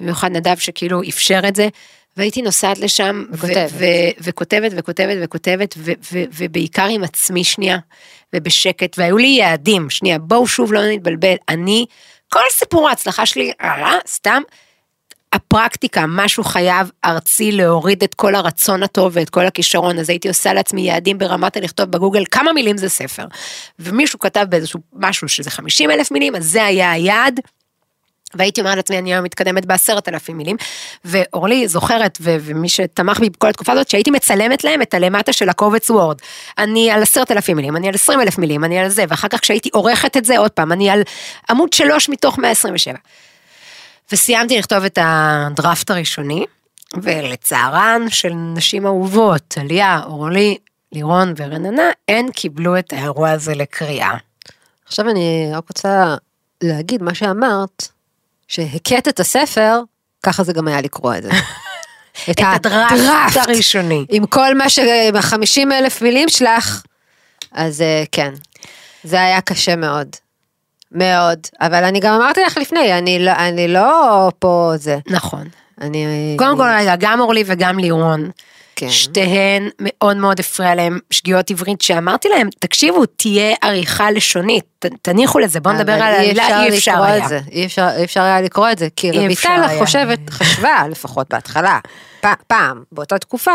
במיוחד 0.00 0.30
נדב 0.30 0.58
שכאילו 0.58 1.00
אפשר 1.08 1.40
את 1.48 1.56
זה. 1.56 1.68
והייתי 2.20 2.42
נוסעת 2.42 2.78
לשם 2.78 3.24
ו- 3.30 3.34
וכותבת. 3.34 3.70
ו- 3.72 3.84
וכותבת 4.20 4.72
וכותבת 4.76 5.16
וכותבת 5.22 5.74
ו- 5.78 5.92
ו- 6.12 6.24
ובעיקר 6.36 6.86
עם 6.86 7.04
עצמי 7.04 7.44
שנייה 7.44 7.78
ובשקט 8.32 8.98
והיו 8.98 9.16
לי 9.16 9.26
יעדים 9.26 9.90
שנייה 9.90 10.18
בואו 10.18 10.46
שוב 10.46 10.72
לא 10.72 10.80
נתבלבל 10.90 11.34
אני 11.48 11.86
כל 12.28 12.40
סיפור 12.50 12.88
ההצלחה 12.88 13.26
שלי 13.26 13.52
אה, 13.60 13.98
סתם 14.08 14.42
הפרקטיקה, 15.32 16.04
משהו 16.08 16.44
חייב 16.44 16.90
ארצי 17.04 17.52
להוריד 17.52 18.02
את 18.02 18.14
כל 18.14 18.34
הרצון 18.34 18.82
הטוב 18.82 19.12
ואת 19.14 19.30
כל 19.30 19.46
הכישרון, 19.46 19.98
אז 19.98 20.10
הייתי 20.10 20.28
עושה 20.28 20.52
לעצמי 20.52 20.82
יעדים 20.82 21.18
ברמת 21.18 21.56
הלכתוב 21.56 21.90
בגוגל 21.90 22.24
כמה 22.30 22.52
מילים 22.52 22.76
זה 22.76 22.88
ספר. 22.88 23.24
ומישהו 23.78 24.18
כתב 24.18 24.46
באיזשהו 24.48 24.80
משהו 24.92 25.28
שזה 25.28 25.50
50 25.50 25.90
אלף 25.90 26.10
מילים, 26.10 26.36
אז 26.36 26.44
זה 26.44 26.64
היה 26.64 26.90
היעד. 26.90 27.40
והייתי 28.34 28.60
אומרת 28.60 28.76
לעצמי, 28.76 28.98
אני 28.98 29.14
היום 29.14 29.24
מתקדמת 29.24 29.66
בעשרת 29.66 30.08
אלפים 30.08 30.36
מילים, 30.36 30.56
ואורלי 31.04 31.68
זוכרת, 31.68 32.18
ו- 32.20 32.36
ומי 32.40 32.68
שתמך 32.68 33.20
בי 33.20 33.30
בכל 33.30 33.48
התקופה 33.48 33.72
הזאת, 33.72 33.90
שהייתי 33.90 34.10
מצלמת 34.10 34.64
להם 34.64 34.82
את 34.82 34.94
הלמטה 34.94 35.32
של 35.32 35.48
הקובץ 35.48 35.90
וורד. 35.90 36.18
אני 36.58 36.90
על 36.90 37.02
עשרת 37.02 37.30
אלפים 37.30 37.56
מילים, 37.56 37.76
אני 37.76 37.88
על 37.88 37.94
עשרים 37.94 38.20
אלף 38.20 38.38
מילים, 38.38 38.64
אני 38.64 38.78
על 38.78 38.88
זה, 38.88 39.04
ואחר 39.08 39.28
כך 39.28 39.40
כשהייתי 39.40 39.68
עורכת 39.72 40.16
את 40.16 40.24
זה, 40.24 40.38
עוד 40.38 40.50
פעם, 40.50 40.72
אני 40.72 40.90
על 40.90 41.02
עמוד 41.50 41.72
שלוש 41.72 42.08
מתוך 42.08 42.38
127. 42.38 42.98
וסיימתי 44.12 44.58
לכתוב 44.58 44.84
את 44.84 44.98
הדראפט 45.02 45.90
הראשוני, 45.90 46.44
ולצערן 47.02 48.02
של 48.08 48.32
נשים 48.32 48.86
אהובות, 48.86 49.54
עליה, 49.60 50.00
אורלי, 50.04 50.58
לירון 50.92 51.34
ורננה, 51.36 51.90
הן 52.08 52.30
קיבלו 52.30 52.78
את 52.78 52.92
האירוע 52.92 53.30
הזה 53.30 53.54
לקריאה. 53.54 54.16
עכשיו 54.86 55.10
אני 55.10 55.50
רק 55.54 55.68
רוצה 55.68 56.14
להגיד 56.62 57.02
מה 57.02 57.14
שאמרת, 57.14 57.88
שהכית 58.50 59.08
את 59.08 59.20
הספר, 59.20 59.80
ככה 60.22 60.44
זה 60.44 60.52
גם 60.52 60.68
היה 60.68 60.80
לקרוא 60.80 61.14
את 61.14 61.22
זה. 61.22 61.30
את 62.30 62.40
הדראפט 62.42 63.36
הראשוני. 63.36 64.06
עם 64.10 64.26
כל 64.26 64.54
מה 64.54 64.68
ש... 64.68 64.78
ב-50 65.14 65.72
אלף 65.72 66.02
מילים 66.02 66.28
שלך, 66.28 66.82
אז 67.52 67.80
אה, 67.80 68.04
כן, 68.12 68.32
זה 69.04 69.22
היה 69.22 69.40
קשה 69.40 69.76
מאוד. 69.76 70.08
מאוד. 70.92 71.38
אבל 71.60 71.84
אני 71.84 72.00
גם 72.00 72.14
אמרתי 72.14 72.40
לך 72.46 72.56
לפני, 72.56 72.98
אני 72.98 73.18
לא, 73.18 73.32
אני 73.32 73.68
לא 73.68 74.30
פה 74.38 74.72
זה. 74.76 74.98
נכון. 75.06 75.48
אני... 75.80 76.34
קודם 76.38 76.56
כל 76.56 76.68
רגע, 76.78 76.94
גם 76.98 77.20
אורלי 77.20 77.44
וגם 77.46 77.78
לירון, 77.78 78.30
כן. 78.80 78.90
שתיהן 78.90 79.68
מאוד 79.80 80.16
מאוד 80.16 80.40
הפריע 80.40 80.74
להם 80.74 80.98
שגיאות 81.10 81.50
עברית, 81.50 81.80
שאמרתי 81.82 82.28
להם, 82.28 82.48
תקשיבו, 82.58 83.06
תהיה 83.06 83.56
עריכה 83.62 84.10
לשונית, 84.10 84.64
ת- 84.78 84.86
תניחו 85.02 85.38
לזה, 85.38 85.60
בואו 85.60 85.74
נדבר 85.74 85.92
על 85.92 86.14
המילה, 86.14 86.62
אי 86.64 86.68
אפשר 86.68 87.02
היה. 87.02 87.28
זה, 87.28 87.40
אי 87.52 87.66
אפשר, 87.66 87.88
אי 87.96 88.04
אפשר 88.04 88.20
היה 88.22 88.40
לקרוא 88.40 88.70
את 88.72 88.78
זה, 88.78 88.88
כי 88.96 89.10
רויטל. 89.10 89.78
חושבת, 89.78 90.18
חשבה 90.30 90.82
לפחות 90.90 91.26
בהתחלה, 91.30 91.78
פ- 92.20 92.26
פעם, 92.46 92.82
באותה 92.92 93.18
תקופה, 93.18 93.52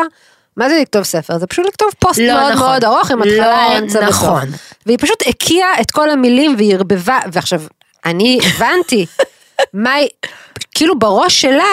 מה 0.58 0.70
זה 0.70 0.80
לכתוב 0.82 1.04
ספר? 1.04 1.38
זה 1.38 1.48
פשוט 1.48 1.66
לכתוב 1.68 1.90
פוסט 2.00 2.20
לא 2.20 2.34
מאוד 2.34 2.52
נכון. 2.52 2.68
מאוד 2.68 2.84
ארוך 2.84 3.12
עם 3.12 3.22
התחלה, 3.22 3.70
לא 3.74 3.78
אמצע. 3.78 4.02
נכון. 4.08 4.48
והיא 4.86 4.98
פשוט 5.02 5.24
הקיאה 5.28 5.68
את 5.82 5.92
כל 5.92 6.10
המילים 6.10 6.56
וערבבה, 6.60 7.20
ועכשיו, 7.32 7.62
אני 8.06 8.40
הבנתי, 8.46 9.06
מה 9.74 9.94
היא, 9.94 10.10
כאילו 10.76 11.00
בראש 11.00 11.42
שלה, 11.42 11.64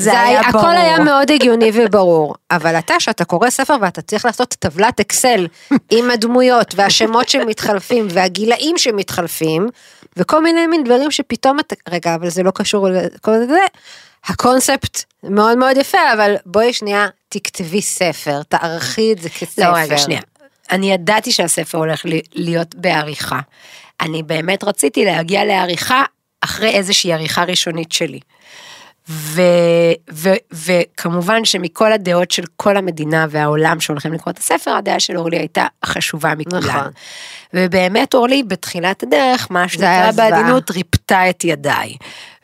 זה 0.00 0.20
היה 0.20 0.40
הכל 0.40 0.58
ברור. 0.58 0.68
היה 0.68 0.98
מאוד 0.98 1.30
הגיוני 1.30 1.70
וברור, 1.74 2.34
אבל 2.50 2.78
אתה, 2.78 3.00
שאתה 3.00 3.24
קורא 3.24 3.50
ספר 3.50 3.76
ואתה 3.80 4.02
צריך 4.02 4.24
לעשות 4.24 4.48
טבלת 4.58 5.00
אקסל 5.00 5.46
עם 5.90 6.10
הדמויות 6.10 6.74
והשמות 6.76 7.28
שמתחלפים 7.28 8.06
והגילאים 8.10 8.78
שמתחלפים, 8.78 9.68
וכל 10.16 10.42
מיני 10.42 10.66
מין 10.66 10.84
דברים 10.84 11.10
שפתאום 11.10 11.60
אתה, 11.60 11.74
רגע, 11.88 12.14
אבל 12.14 12.28
זה 12.28 12.42
לא 12.42 12.50
קשור 12.50 12.88
לכל 12.88 13.46
זה, 13.48 13.60
הקונספט 14.24 15.04
מאוד 15.22 15.58
מאוד 15.58 15.76
יפה, 15.76 16.12
אבל 16.14 16.34
בואי 16.46 16.72
שנייה, 16.72 17.08
תכתבי 17.28 17.82
ספר, 17.82 18.42
תערכי 18.42 19.12
את 19.12 19.18
זה 19.18 19.28
כספר. 19.28 19.72
לא, 19.72 19.76
רגע, 19.76 19.98
שנייה. 19.98 20.20
אני 20.70 20.92
ידעתי 20.92 21.32
שהספר 21.32 21.78
הולך 21.78 22.02
להיות 22.34 22.74
בעריכה. 22.74 23.40
אני 24.00 24.22
באמת 24.22 24.64
רציתי 24.64 25.04
להגיע 25.04 25.44
לעריכה 25.44 26.02
אחרי 26.40 26.70
איזושהי 26.70 27.12
עריכה 27.12 27.44
ראשונית 27.44 27.92
שלי. 27.92 28.20
ו, 29.08 29.42
ו, 30.12 30.30
וכמובן 30.52 31.44
שמכל 31.44 31.92
הדעות 31.92 32.30
של 32.30 32.42
כל 32.56 32.76
המדינה 32.76 33.26
והעולם 33.30 33.80
שהולכים 33.80 34.12
לקרוא 34.12 34.32
את 34.32 34.38
הספר, 34.38 34.70
הדעה 34.70 35.00
של 35.00 35.16
אורלי 35.16 35.38
הייתה 35.38 35.66
החשובה 35.82 36.34
מכולן. 36.34 36.62
נכון. 36.62 36.90
ובאמת 37.54 38.14
אורלי 38.14 38.42
בתחילת 38.42 39.02
הדרך, 39.02 39.46
מה 39.50 39.68
שנקרא. 39.68 40.10
בעדינות, 40.12 40.70
ריפתה 40.70 41.30
את 41.30 41.44
ידיי. 41.44 41.96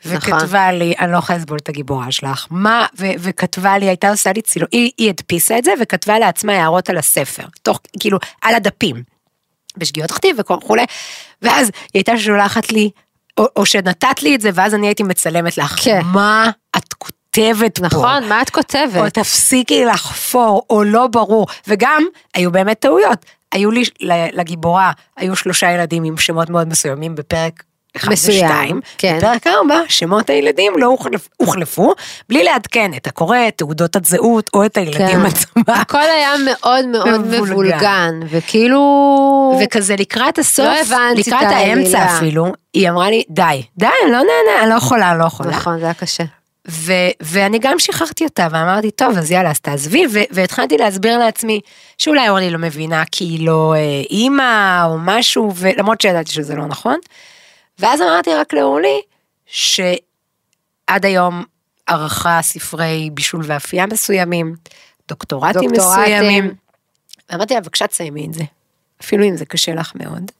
נכון. 0.05 0.17
וכתבה 0.17 0.71
לי, 0.71 0.93
אני 0.99 1.11
לא 1.11 1.17
יכולה 1.17 1.37
לסבול 1.39 1.57
את 1.57 1.69
הגיבורה 1.69 2.11
שלך, 2.11 2.47
מה, 2.49 2.85
ו- 2.99 3.05
וכתבה 3.19 3.77
לי, 3.77 3.85
הייתה 3.85 4.09
עושה 4.09 4.31
לי 4.35 4.41
צילום, 4.41 4.67
היא, 4.71 4.91
היא 4.97 5.09
הדפיסה 5.09 5.57
את 5.57 5.63
זה 5.63 5.71
וכתבה 5.81 6.19
לעצמה 6.19 6.53
הערות 6.53 6.89
על 6.89 6.97
הספר, 6.97 7.43
תוך, 7.61 7.79
כאילו, 7.99 8.17
על 8.41 8.55
הדפים, 8.55 9.03
בשגיאות 9.77 10.11
כתיב 10.11 10.37
וכולי, 10.39 10.85
ואז 11.41 11.65
היא 11.67 11.73
הייתה 11.93 12.17
שולחת 12.17 12.71
לי, 12.71 12.89
או, 13.37 13.45
או 13.55 13.65
שנתת 13.65 14.23
לי 14.23 14.35
את 14.35 14.41
זה, 14.41 14.49
ואז 14.53 14.75
אני 14.75 14.87
הייתי 14.87 15.03
מצלמת 15.03 15.57
לך, 15.57 15.75
כן. 15.83 16.01
מה 16.05 16.49
את 16.77 16.93
כותבת 16.93 17.79
פה? 17.79 17.85
נכון, 17.85 18.27
מה 18.29 18.41
את 18.41 18.49
או 18.49 18.53
כותבת? 18.53 19.13
תפסיקי 19.13 19.85
לחפור, 19.85 20.65
או 20.69 20.83
לא 20.83 21.07
ברור, 21.07 21.47
וגם, 21.67 22.03
היו 22.35 22.51
באמת 22.51 22.79
טעויות. 22.79 23.25
היו 23.51 23.71
לי, 23.71 23.83
לגיבורה, 24.33 24.91
היו 25.17 25.35
שלושה 25.35 25.71
ילדים 25.71 26.03
עם 26.03 26.17
שמות 26.17 26.49
מאוד 26.49 26.67
מסוימים 26.67 27.15
בפרק 27.15 27.63
אחד 27.97 28.11
מסוים, 28.11 28.45
ושתיים. 28.45 28.81
כן. 28.97 29.17
בפרק 29.17 29.47
ארבע, 29.47 29.79
שמות 29.87 30.29
הילדים 30.29 30.73
לא 30.77 30.85
הוחלפ, 30.85 31.27
הוחלפו, 31.37 31.93
בלי 32.29 32.43
לעדכן 32.43 32.91
את 32.97 33.07
הקורא, 33.07 33.37
תעודות 33.55 33.95
הזהות, 33.95 34.49
או 34.53 34.65
את 34.65 34.77
הילדים 34.77 35.07
כן. 35.07 35.25
עצמם. 35.25 35.63
הכל 35.67 36.01
היה 36.01 36.33
מאוד 36.45 36.85
מאוד 36.85 37.27
מבולגן. 37.31 38.19
וכאילו... 38.29 39.59
וכזה 39.63 39.95
לקראת 39.95 40.37
הסוף, 40.37 40.65
לא 40.65 40.95
הבנתי 40.95 41.21
את 41.21 41.27
לקראת 41.27 41.41
האמצע 41.41 41.99
העלילה. 41.99 42.17
אפילו, 42.17 42.45
היא 42.73 42.89
אמרה 42.89 43.09
לי, 43.09 43.23
די, 43.29 43.63
די, 43.77 43.85
אני 44.03 44.11
לא 44.11 44.17
נהנה, 44.17 44.61
אני 44.61 44.69
לא 44.69 44.75
יכולה, 44.75 45.11
אני 45.11 45.19
לא 45.19 45.25
יכולה. 45.25 45.49
נכון, 45.49 45.79
זה 45.79 45.85
היה 45.85 45.93
קשה. 45.93 46.23
ו- 46.69 47.11
ואני 47.21 47.59
גם 47.59 47.79
שחררתי 47.79 48.23
אותה 48.23 48.47
ואמרתי 48.51 48.91
טוב 48.91 49.17
אז 49.17 49.31
יאללה 49.31 49.49
אז 49.49 49.59
תעזבי 49.59 50.05
ו- 50.13 50.19
והתחלתי 50.31 50.77
להסביר 50.77 51.17
לעצמי 51.17 51.59
שאולי 51.97 52.29
אורלי 52.29 52.49
לא 52.49 52.59
מבינה 52.59 53.03
כי 53.11 53.23
היא 53.23 53.47
לא 53.47 53.73
אה, 53.77 54.01
אימא 54.09 54.83
או 54.85 54.97
משהו 54.97 55.51
ולמרות 55.55 56.01
שידעתי 56.01 56.31
שזה 56.31 56.55
לא 56.55 56.65
נכון. 56.65 56.95
ואז 57.79 58.01
אמרתי 58.01 58.33
רק 58.33 58.53
לאורלי 58.53 59.01
שעד 59.45 61.05
היום 61.05 61.43
ערכה 61.87 62.39
ספרי 62.41 63.09
בישול 63.13 63.41
ואפייה 63.45 63.85
מסוימים, 63.85 64.55
דוקטורטים, 65.07 65.69
דוקטורטים. 65.69 66.03
מסוימים. 66.03 66.53
ואמרתי 67.29 67.53
לה 67.53 67.61
בבקשה 67.61 67.87
תסיימי 67.87 68.25
את 68.25 68.33
זה, 68.33 68.43
אפילו 69.01 69.23
אם 69.23 69.37
זה 69.37 69.45
קשה 69.45 69.73
לך 69.73 69.91
מאוד. 69.95 70.31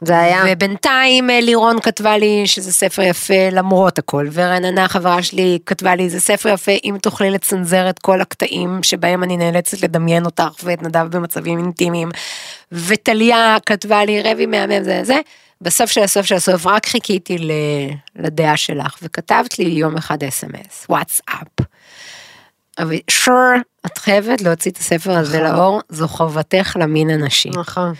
זה 0.00 0.18
היה... 0.18 0.44
ובינתיים 0.48 1.30
אה, 1.30 1.40
לירון 1.40 1.80
כתבה 1.80 2.18
לי 2.18 2.42
שזה 2.46 2.72
ספר 2.72 3.02
יפה 3.02 3.48
למרות 3.52 3.98
הכל, 3.98 4.28
ורננה 4.32 4.88
חברה 4.88 5.22
שלי 5.22 5.58
כתבה 5.66 5.94
לי 5.94 6.10
זה 6.10 6.20
ספר 6.20 6.48
יפה 6.48 6.72
אם 6.84 6.96
תוכלי 7.02 7.30
לצנזר 7.30 7.90
את 7.90 7.98
כל 7.98 8.20
הקטעים 8.20 8.82
שבהם 8.82 9.22
אני 9.22 9.36
נאלצת 9.36 9.82
לדמיין 9.82 10.24
אותך 10.24 10.50
ואת 10.64 10.82
נדב 10.82 11.16
במצבים 11.16 11.58
אינטימיים. 11.58 12.08
וטליה 12.72 13.56
כתבה 13.66 14.04
לי 14.04 14.22
רבי 14.22 14.46
מהמם 14.46 14.82
זה 14.82 15.00
זה. 15.04 15.20
בסוף 15.64 15.90
של 15.90 16.00
הסוף 16.02 16.26
של 16.26 16.34
הסוף 16.34 16.66
רק 16.66 16.86
חיכיתי. 16.86 17.36
לדעה 18.16 18.56
שלך, 18.56 18.98
וכתבת 19.02 19.58
לי 19.58 19.64
יום 19.64 19.96
אחד 19.96 20.24
אס.אם.אס, 20.24 20.86
וואטסאפ. 20.88 21.48
אבל 22.78 22.96
שור, 23.10 23.52
את 23.86 23.98
חייבת 23.98 24.40
להוציא 24.40 24.70
את 24.70 24.76
הספר 24.76 25.10
הזה 25.10 25.42
נכון. 25.42 25.56
לאור, 25.56 25.80
זו 25.88 26.08
חובתך 26.08 26.76
למין 26.80 27.10
הנשי. 27.10 27.50
נכון. 27.50 27.92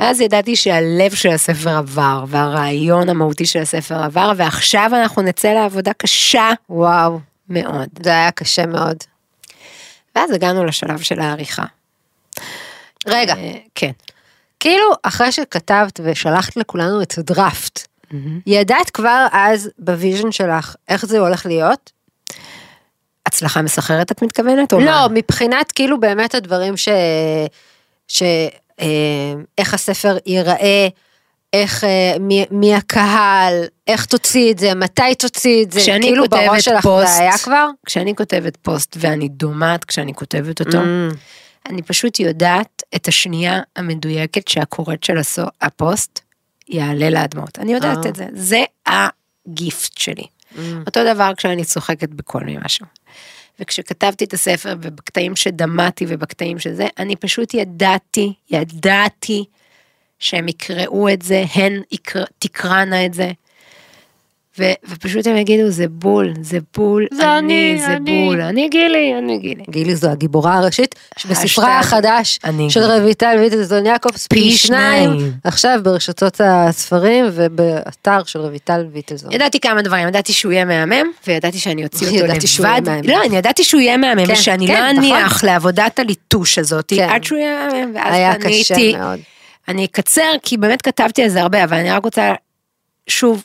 ואז 0.00 0.20
ידעתי 0.20 0.56
שהלב 0.56 1.14
של 1.14 1.28
הספר 1.28 1.70
עבר, 1.70 2.24
והרעיון 2.28 3.08
המהותי 3.08 3.46
של 3.46 3.58
הספר 3.58 4.02
עבר, 4.02 4.32
ועכשיו 4.36 4.90
אנחנו 4.94 5.22
נצא 5.22 5.48
לעבודה 5.48 5.92
קשה 5.92 6.50
וואו, 6.70 7.20
מאוד. 7.48 7.88
זה 8.02 8.10
היה 8.10 8.30
קשה 8.30 8.66
מאוד. 8.66 8.96
ואז 10.16 10.30
הגענו 10.30 10.64
לשלב 10.64 11.00
של 11.00 11.20
העריכה. 11.20 11.64
רגע, 13.06 13.34
אה, 13.36 13.52
כן. 13.74 13.92
כאילו 14.62 14.84
אחרי 15.02 15.32
שכתבת 15.32 16.00
ושלחת 16.04 16.56
לכולנו 16.56 17.02
את 17.02 17.18
הדראפט, 17.18 17.86
ידעת 18.46 18.90
כבר 18.90 19.26
אז 19.32 19.70
ב 19.78 19.86
vision 19.86 20.32
שלך 20.32 20.74
איך 20.88 21.06
זה 21.06 21.18
הולך 21.18 21.46
להיות? 21.46 21.92
הצלחה 23.26 23.62
מסחררת 23.62 24.12
את 24.12 24.22
מתכוונת? 24.22 24.72
או 24.72 24.78
לא, 24.78 24.84
מה? 24.84 25.06
מבחינת 25.10 25.72
כאילו 25.72 26.00
באמת 26.00 26.34
הדברים 26.34 26.76
ש... 26.76 26.88
ש... 28.08 28.22
אה, 28.80 29.32
איך 29.58 29.74
הספר 29.74 30.16
ייראה, 30.26 30.88
איך, 31.52 31.84
אה, 31.84 32.14
מי, 32.20 32.44
מי 32.50 32.74
הקהל, 32.74 33.64
איך 33.86 34.04
תוציא 34.04 34.52
את 34.52 34.58
זה, 34.58 34.74
מתי 34.74 35.14
תוציא 35.18 35.64
את 35.64 35.72
זה, 35.72 35.80
כאילו 36.00 36.24
בראש 36.28 36.64
שלך 36.64 36.88
זה 37.06 37.18
היה 37.18 37.38
כבר? 37.38 37.66
כשאני 37.86 38.16
כותבת 38.16 38.56
פוסט 38.56 38.96
ואני 39.00 39.28
דומעת 39.28 39.84
כשאני 39.84 40.14
כותבת 40.14 40.60
אותו, 40.60 40.78
Mm. 40.78 41.16
אני 41.66 41.82
פשוט 41.82 42.20
יודעת 42.20 42.82
את 42.94 43.08
השנייה 43.08 43.60
המדויקת 43.76 44.48
שהקוראת 44.48 45.04
של 45.04 45.18
הסו- 45.18 45.50
הפוסט 45.60 46.20
יעלה 46.68 47.10
לאדמות. 47.10 47.58
אני 47.58 47.72
יודעת 47.72 48.04
אה. 48.04 48.10
את 48.10 48.16
זה, 48.16 48.26
זה 48.32 48.64
הגיפט 48.86 49.98
שלי. 49.98 50.24
אותו 50.86 51.00
דבר 51.14 51.32
כשאני 51.36 51.64
צוחקת 51.64 52.08
בכל 52.08 52.40
ממשהו. 52.46 52.86
וכשכתבתי 53.60 54.24
את 54.24 54.32
הספר 54.32 54.74
ובקטעים 54.82 55.36
שדמעתי 55.36 56.04
ובקטעים 56.08 56.58
שזה, 56.58 56.86
אני 56.98 57.16
פשוט 57.16 57.54
ידעתי, 57.54 58.32
ידעתי 58.50 59.44
שהם 60.18 60.48
יקראו 60.48 61.08
את 61.12 61.22
זה, 61.22 61.44
הן 61.54 61.82
יקר, 61.92 62.24
תקראנה 62.38 63.06
את 63.06 63.14
זה. 63.14 63.32
ו, 64.58 64.64
ופשוט 64.88 65.26
הם 65.26 65.36
יגידו, 65.36 65.70
זה 65.70 65.88
בול, 65.88 66.32
זה 66.40 66.58
בול, 66.76 67.06
זה 67.12 67.38
אני, 67.38 67.76
זה 67.78 67.86
אני." 67.86 68.24
בול, 68.26 68.40
אני 68.40 68.68
גילי, 68.68 69.14
אני 69.18 69.38
גילי. 69.38 69.64
גילי 69.70 69.96
זו 69.96 70.10
הגיבורה 70.10 70.58
הראשית, 70.58 70.94
בספרה 71.30 71.78
החדש 71.78 72.38
אני 72.44 72.70
של. 72.70 72.80
רויטל 72.80 73.36
ויטלזון 73.40 73.86
יעקובס, 73.86 74.26
פי 74.26 74.50
שניים, 74.50 75.10
שניים. 75.10 75.32
עכשיו 75.44 75.80
ברשתות 75.82 76.40
הספרים 76.44 77.24
ובאתר 77.32 78.24
של 78.24 78.38
רויטל 78.38 78.86
ויטלזון. 78.92 79.32
ידעתי 79.32 79.60
כמה 79.60 79.82
דברים, 79.82 80.08
ידעתי 80.08 80.32
שהוא 80.32 80.52
יהיה 80.52 80.64
מהמם, 80.64 81.06
וידעתי 81.26 81.58
שאני 81.58 81.84
אוציא 81.84 82.06
אותו 82.06 82.32
לבד. 82.32 82.46
שהוא 82.46 82.66
יהיה 82.66 82.80
מהמם. 82.80 83.02
לא, 83.04 83.24
אני 83.24 83.36
ידעתי 83.36 83.64
שהוא 83.64 83.80
יהיה 83.80 83.96
מהמם, 83.96 84.26
כן, 84.26 84.32
ושאני 84.32 84.66
כן, 84.66 84.82
לא 84.82 84.90
אניח 84.90 85.36
נכון. 85.36 85.48
לעבודת 85.48 85.98
הליטוש 85.98 86.58
הזאת, 86.58 86.92
כן. 86.96 87.08
עד 87.10 87.24
שהוא 87.24 87.38
יהיה 87.38 87.68
מהמם, 87.72 87.94
ואז 87.94 88.14
היה 88.14 88.34
פניתי. 88.34 88.62
קשה 88.62 88.98
מאוד. 88.98 89.20
אני 89.68 89.84
אקצר, 89.84 90.30
כי 90.42 90.56
באמת 90.56 90.82
כתבתי 90.82 91.22
על 91.22 91.28
זה 91.28 91.40
הרבה, 91.40 91.64
אבל 91.64 91.76
אני 91.76 91.90
רק 91.90 92.04
רוצה, 92.04 92.32
שוב, 93.08 93.44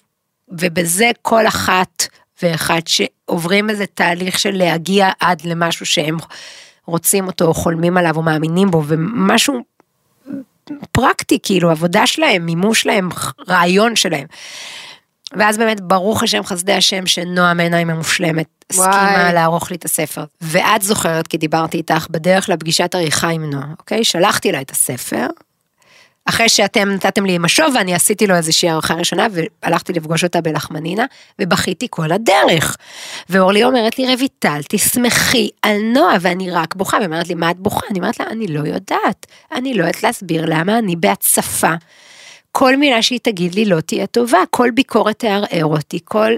ובזה 0.50 1.12
כל 1.22 1.48
אחת 1.48 2.08
ואחד 2.44 2.82
שעוברים 2.86 3.70
איזה 3.70 3.86
תהליך 3.86 4.40
של 4.40 4.58
להגיע 4.58 5.10
עד 5.20 5.42
למשהו 5.46 5.86
שהם 5.86 6.18
רוצים 6.86 7.28
אותו, 7.28 7.46
או 7.46 7.54
חולמים 7.54 7.98
עליו, 7.98 8.16
או 8.16 8.22
מאמינים 8.24 8.72
בו, 8.72 8.84
ומשהו 8.88 9.64
פרקטי, 10.92 11.40
כאילו, 11.44 11.72
עבודה 11.72 12.08
שלהם, 12.08 12.46
מימוש 12.46 12.82
שלהם, 12.82 13.10
רעיון 13.50 13.96
שלהם. 13.96 14.26
ואז 15.34 15.58
באמת, 15.58 15.82
ברוך 15.82 16.24
השם, 16.24 16.44
חסדי 16.44 16.74
השם, 16.74 17.08
שנועם 17.08 17.60
עיניים 17.60 17.90
המושלמת, 17.90 18.48
הסכימה. 18.70 19.34
לערוך 19.34 19.72
לי 19.72 19.78
את 19.78 19.86
הספר. 19.86 20.24
ואת 20.42 20.82
זוכרת, 20.82 21.28
כי 21.28 21.38
דיברתי 21.38 21.78
איתך 21.78 22.08
בדרך 22.10 22.50
לפגישת 22.50 22.96
עריכה 22.96 23.30
עם 23.30 23.50
נועה, 23.50 23.68
אוקיי? 23.80 24.04
שלחתי 24.04 24.52
לה 24.52 24.62
את 24.62 24.72
הספר, 24.72 25.28
אחרי 26.30 26.50
שאתם 26.50 26.90
נתתם 26.90 27.26
לי 27.26 27.38
משוב 27.38 27.76
ואני 27.76 27.94
עשיתי 27.94 28.28
לו 28.28 28.36
איזושהי 28.36 28.70
הערכה 28.70 28.94
ראשונה 28.94 29.28
והלכתי 29.32 29.94
לפגוש 29.94 30.24
אותה 30.24 30.42
בלחמנינה 30.42 31.06
ובכיתי 31.40 31.88
כל 31.90 32.12
הדרך. 32.12 32.78
ואורלי 33.30 33.64
אומרת 33.64 34.00
לי 34.00 34.16
רויטל 34.16 34.60
תשמחי 34.70 35.50
על 35.62 35.78
נועה 35.94 36.18
ואני 36.22 36.52
רק 36.52 36.76
בוכה, 36.76 36.98
והיא 36.98 37.08
אומרת 37.08 37.28
לי 37.28 37.34
מה 37.36 37.52
את 37.52 37.58
בוכה? 37.58 37.88
אני 37.92 38.00
אומרת 38.00 38.20
לה 38.20 38.26
אני 38.26 38.48
לא 38.48 38.60
יודעת, 38.60 39.26
אני 39.52 39.74
לא 39.74 39.84
יודעת 39.84 40.04
להסביר 40.04 40.46
למה 40.48 40.78
אני 40.78 40.96
בהצפה. 40.96 41.74
כל 42.52 42.76
מילה 42.76 43.02
שהיא 43.02 43.20
תגיד 43.24 43.56
לי 43.56 43.66
לא 43.66 43.80
תהיה 43.80 44.08
טובה, 44.08 44.40
כל 44.50 44.70
ביקורת 44.72 45.20
תערער 45.20 45.66
אותי, 45.66 46.00
כל... 46.04 46.32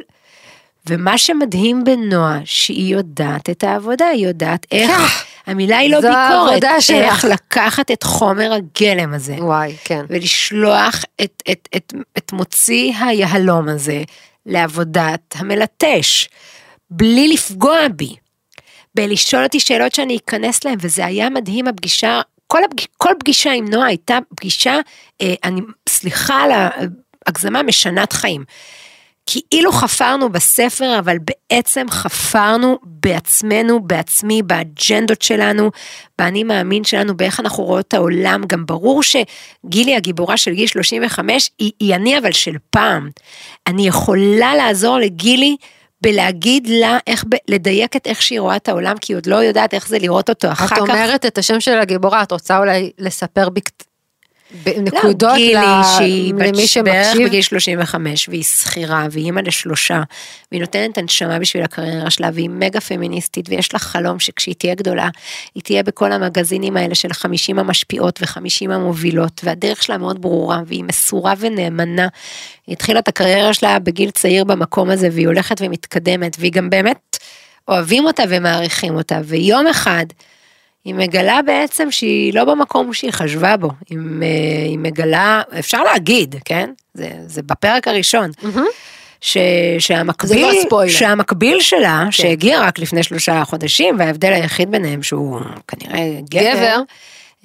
ומה 0.88 1.18
שמדהים 1.18 1.84
בנועה, 1.84 2.40
שהיא 2.46 2.96
יודעת 2.96 3.50
את 3.50 3.64
העבודה, 3.64 4.06
היא 4.06 4.28
יודעת 4.28 4.66
איך, 4.72 5.26
המילה 5.50 5.78
היא 5.78 5.92
לא 5.92 6.02
זו 6.02 6.08
ביקורת, 6.08 6.30
העבודה 6.30 6.82
שלך. 6.82 7.06
איך 7.06 7.26
לקחת 7.26 7.92
את 7.92 8.04
חומר 8.04 8.54
הגלם 8.54 9.14
הזה, 9.14 9.34
וואי, 9.34 9.76
כן. 9.84 10.06
ולשלוח 10.10 11.04
את, 11.22 11.44
את, 11.52 11.70
את, 11.76 11.94
את 12.18 12.34
מוציא 12.34 12.94
היהלום 13.00 13.70
הזה 13.70 14.04
לעבודת 14.46 15.36
המלטש, 15.36 16.28
בלי 16.90 17.28
לפגוע 17.28 17.78
בי, 17.96 18.16
בלשאול 18.96 19.44
אותי 19.44 19.60
שאלות 19.60 19.96
שאני 19.96 20.18
אכנס 20.18 20.64
להן, 20.64 20.78
וזה 20.82 21.06
היה 21.06 21.30
מדהים 21.30 21.68
הפגישה, 21.68 22.22
כל, 22.48 22.64
הפג, 22.64 22.86
כל 22.98 23.14
פגישה 23.20 23.52
עם 23.52 23.66
נועה 23.70 23.88
הייתה 23.88 24.18
פגישה, 24.36 24.80
אה, 25.22 25.34
אני, 25.44 25.62
סליחה 25.90 26.42
על 26.44 26.52
ההגזמה, 26.52 27.64
משנת 27.64 28.14
חיים. 28.14 28.44
כאילו 29.30 29.72
חפרנו 29.72 30.30
בספר, 30.30 31.00
אבל 31.00 31.18
בעצם 31.20 31.86
חפרנו 31.90 32.78
בעצמנו, 32.84 33.80
בעצמי, 33.80 34.42
באג'נדות 34.42 35.22
שלנו, 35.22 35.72
באני 36.18 36.44
מאמין 36.44 36.84
שלנו, 36.84 37.18
באיך 37.18 37.40
אנחנו 37.40 37.64
רואות 37.64 37.88
את 37.88 37.94
העולם. 37.94 38.44
גם 38.48 38.66
ברור 38.66 39.02
שגילי 39.04 39.96
הגיבורה 39.96 40.38
של 40.38 40.54
גיל 40.54 40.68
35 40.68 41.52
היא, 41.60 41.72
היא 41.80 41.96
אני 41.96 42.18
אבל 42.18 42.32
של 42.32 42.56
פעם. 42.70 43.10
אני 43.68 43.88
יכולה 43.88 44.56
לעזור 44.56 44.98
לגילי 44.98 45.56
בלהגיד 46.02 46.68
לה 46.68 46.98
איך, 47.08 47.26
ב- 47.30 47.36
לדייק 47.48 47.96
את 47.96 48.08
איך 48.08 48.22
שהיא 48.22 48.40
רואה 48.40 48.56
את 48.56 48.70
העולם, 48.70 48.98
כי 49.02 49.14
היא 49.14 49.18
עוד 49.18 49.26
לא 49.26 49.36
יודעת 49.36 49.74
איך 49.74 49.88
זה 49.88 50.00
לראות 50.00 50.30
אותו 50.30 50.52
אחר 50.52 50.66
את 50.66 50.72
כך. 50.72 50.80
אומרת 50.80 51.26
את 51.26 51.38
השם 51.38 51.60
של 51.60 51.80
הגיבורה, 51.80 52.24
את 52.24 52.32
רוצה 52.32 52.58
אולי 52.58 52.92
לספר 52.98 53.50
בקט... 53.50 53.89
בנקודות 54.64 55.24
לא, 55.32 55.36
גילי 55.36 55.54
ל- 55.56 55.84
שהיא 55.98 56.34
למי 56.34 56.52
בת- 56.52 56.78
בערך 56.84 57.06
שמקשיב? 57.08 57.28
בגיל 57.28 57.42
35 57.42 58.30
והיא 58.30 58.44
שכירה 58.44 59.08
והיא 59.12 59.26
אימא 59.26 59.40
לשלושה 59.40 60.02
והיא 60.52 60.62
נותנת 60.62 60.98
הנשמה 60.98 61.40
בשביל 61.40 61.64
הקריירה 61.64 62.10
שלה 62.10 62.30
והיא 62.34 62.50
מגה 62.50 62.82
פמיניסטית 62.82 63.50
ויש 63.50 63.74
לה 63.74 63.80
חלום 63.80 64.20
שכשהיא 64.20 64.56
תהיה 64.58 64.76
גדולה 64.76 65.10
היא 65.56 65.64
תהיה 65.64 65.84
בכל 65.84 66.12
המגזינים 66.12 66.78
האלה 66.78 66.96
של 66.96 67.14
50 67.14 67.60
המשפיעות 67.60 68.20
ו-50 68.22 68.72
המובילות 68.74 69.42
והדרך 69.44 69.84
שלה 69.84 69.98
מאוד 69.98 70.22
ברורה 70.22 70.62
והיא 70.66 70.84
מסורה 70.84 71.34
ונאמנה. 71.40 72.08
היא 72.68 72.74
התחילה 72.74 73.00
את 73.00 73.08
הקריירה 73.08 73.54
שלה 73.54 73.80
בגיל 73.80 74.12
צעיר 74.12 74.44
במקום 74.44 74.90
הזה 74.90 75.10
והיא 75.12 75.28
הולכת 75.28 75.62
ומתקדמת 75.62 76.36
והיא 76.40 76.52
גם 76.52 76.70
באמת 76.70 77.18
אוהבים 77.68 78.06
אותה 78.06 78.24
ומעריכים 78.30 78.96
אותה 78.96 79.20
ויום 79.26 79.68
אחד 79.68 80.06
היא 80.86 80.96
מגלה 80.96 81.40
בעצם 81.46 81.92
שהיא 81.92 82.34
לא 82.34 82.46
במקום 82.46 82.94
שהיא 82.94 83.12
חשבה 83.12 83.58
בו, 83.58 83.70
היא, 83.90 83.98
אה, 83.98 84.28
היא 84.66 84.80
מגלה, 84.80 85.42
אפשר 85.60 85.84
להגיד, 85.84 86.36
כן? 86.46 86.70
זה, 86.94 87.10
זה 87.28 87.42
בפרק 87.42 87.88
הראשון. 87.88 88.32
ש, 89.22 89.38
שהמקביל, 89.80 90.48
לא 90.48 90.62
ספוילר. 90.62 90.92
שהמקביל 90.92 91.62
שלה, 91.62 92.02
כן. 92.06 92.12
שהגיע 92.12 92.62
רק 92.62 92.80
לפני 92.80 93.04
שלושה 93.04 93.44
חודשים, 93.46 93.96
וההבדל 94.00 94.34
היחיד 94.34 94.72
ביניהם 94.72 95.04
שהוא 95.04 95.40
כנראה 95.68 96.20
גבר, 96.30 96.54
גבר. 96.54 96.82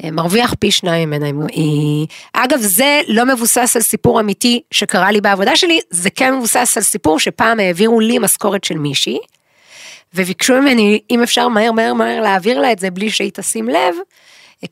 אה, 0.05 0.11
מרוויח 0.11 0.55
פי 0.59 0.71
שניים 0.71 1.11
ממנה. 1.11 1.47
היא... 1.53 2.07
אגב, 2.33 2.59
זה 2.61 3.01
לא 3.09 3.25
מבוסס 3.25 3.77
על 3.77 3.83
סיפור 3.83 4.21
אמיתי 4.21 4.61
שקרה 4.71 5.13
לי 5.13 5.21
בעבודה 5.21 5.57
שלי, 5.57 5.81
זה 5.91 6.11
כן 6.11 6.35
מבוסס 6.35 6.77
על 6.77 6.83
סיפור 6.83 7.19
שפעם 7.19 7.61
העבירו 7.61 8.01
לי 8.01 8.19
משכורת 8.19 8.65
של 8.65 8.79
מישהי, 8.79 9.19
וביקשו 10.15 10.61
ממני, 10.61 11.01
אם 11.11 11.23
אפשר 11.23 11.49
מהר 11.49 11.73
מהר 11.73 11.95
מהר 11.95 12.21
להעביר 12.21 12.61
לה 12.61 12.73
את 12.73 12.79
זה 12.79 12.91
בלי 12.91 13.11
שהיא 13.11 13.31
תשים 13.35 13.69
לב. 13.69 13.95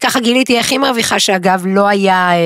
ככה 0.00 0.20
גיליתי 0.20 0.58
איך 0.58 0.70
היא 0.70 0.78
מרוויחה, 0.78 1.18
שאגב 1.18 1.62
לא 1.66 1.88
היה 1.88 2.30
אה, 2.32 2.38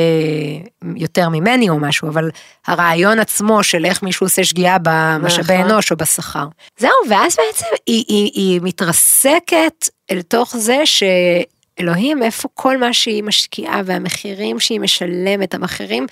יותר 0.97 1.29
ממני 1.29 1.69
או 1.69 1.79
משהו, 1.79 2.09
אבל 2.09 2.31
הרעיון 2.67 3.19
עצמו 3.19 3.63
של 3.63 3.85
איך 3.85 4.03
מישהו 4.03 4.27
עושה 4.27 4.45
שגיאה 4.45 4.77
במשאבי 4.83 5.55
נכון. 5.59 5.71
אנוש 5.71 5.93
או 5.93 5.97
בשכר. 5.97 6.45
זהו, 6.79 6.91
ואז 7.09 7.37
בעצם 7.37 7.67
היא, 7.87 8.05
היא, 8.09 8.31
היא 8.35 8.61
מתרסקת 8.63 9.89
אל 10.11 10.23
תוך 10.23 10.57
זה 10.57 10.79
שאלוהים, 10.85 12.23
איפה 12.23 12.49
כל 12.55 12.77
מה 12.77 12.93
שהיא 12.93 13.23
משקיעה 13.23 13.81
והמחירים 13.85 14.61
שהיא 14.61 14.81
משלמת, 14.81 15.55
המחירים 15.55 16.07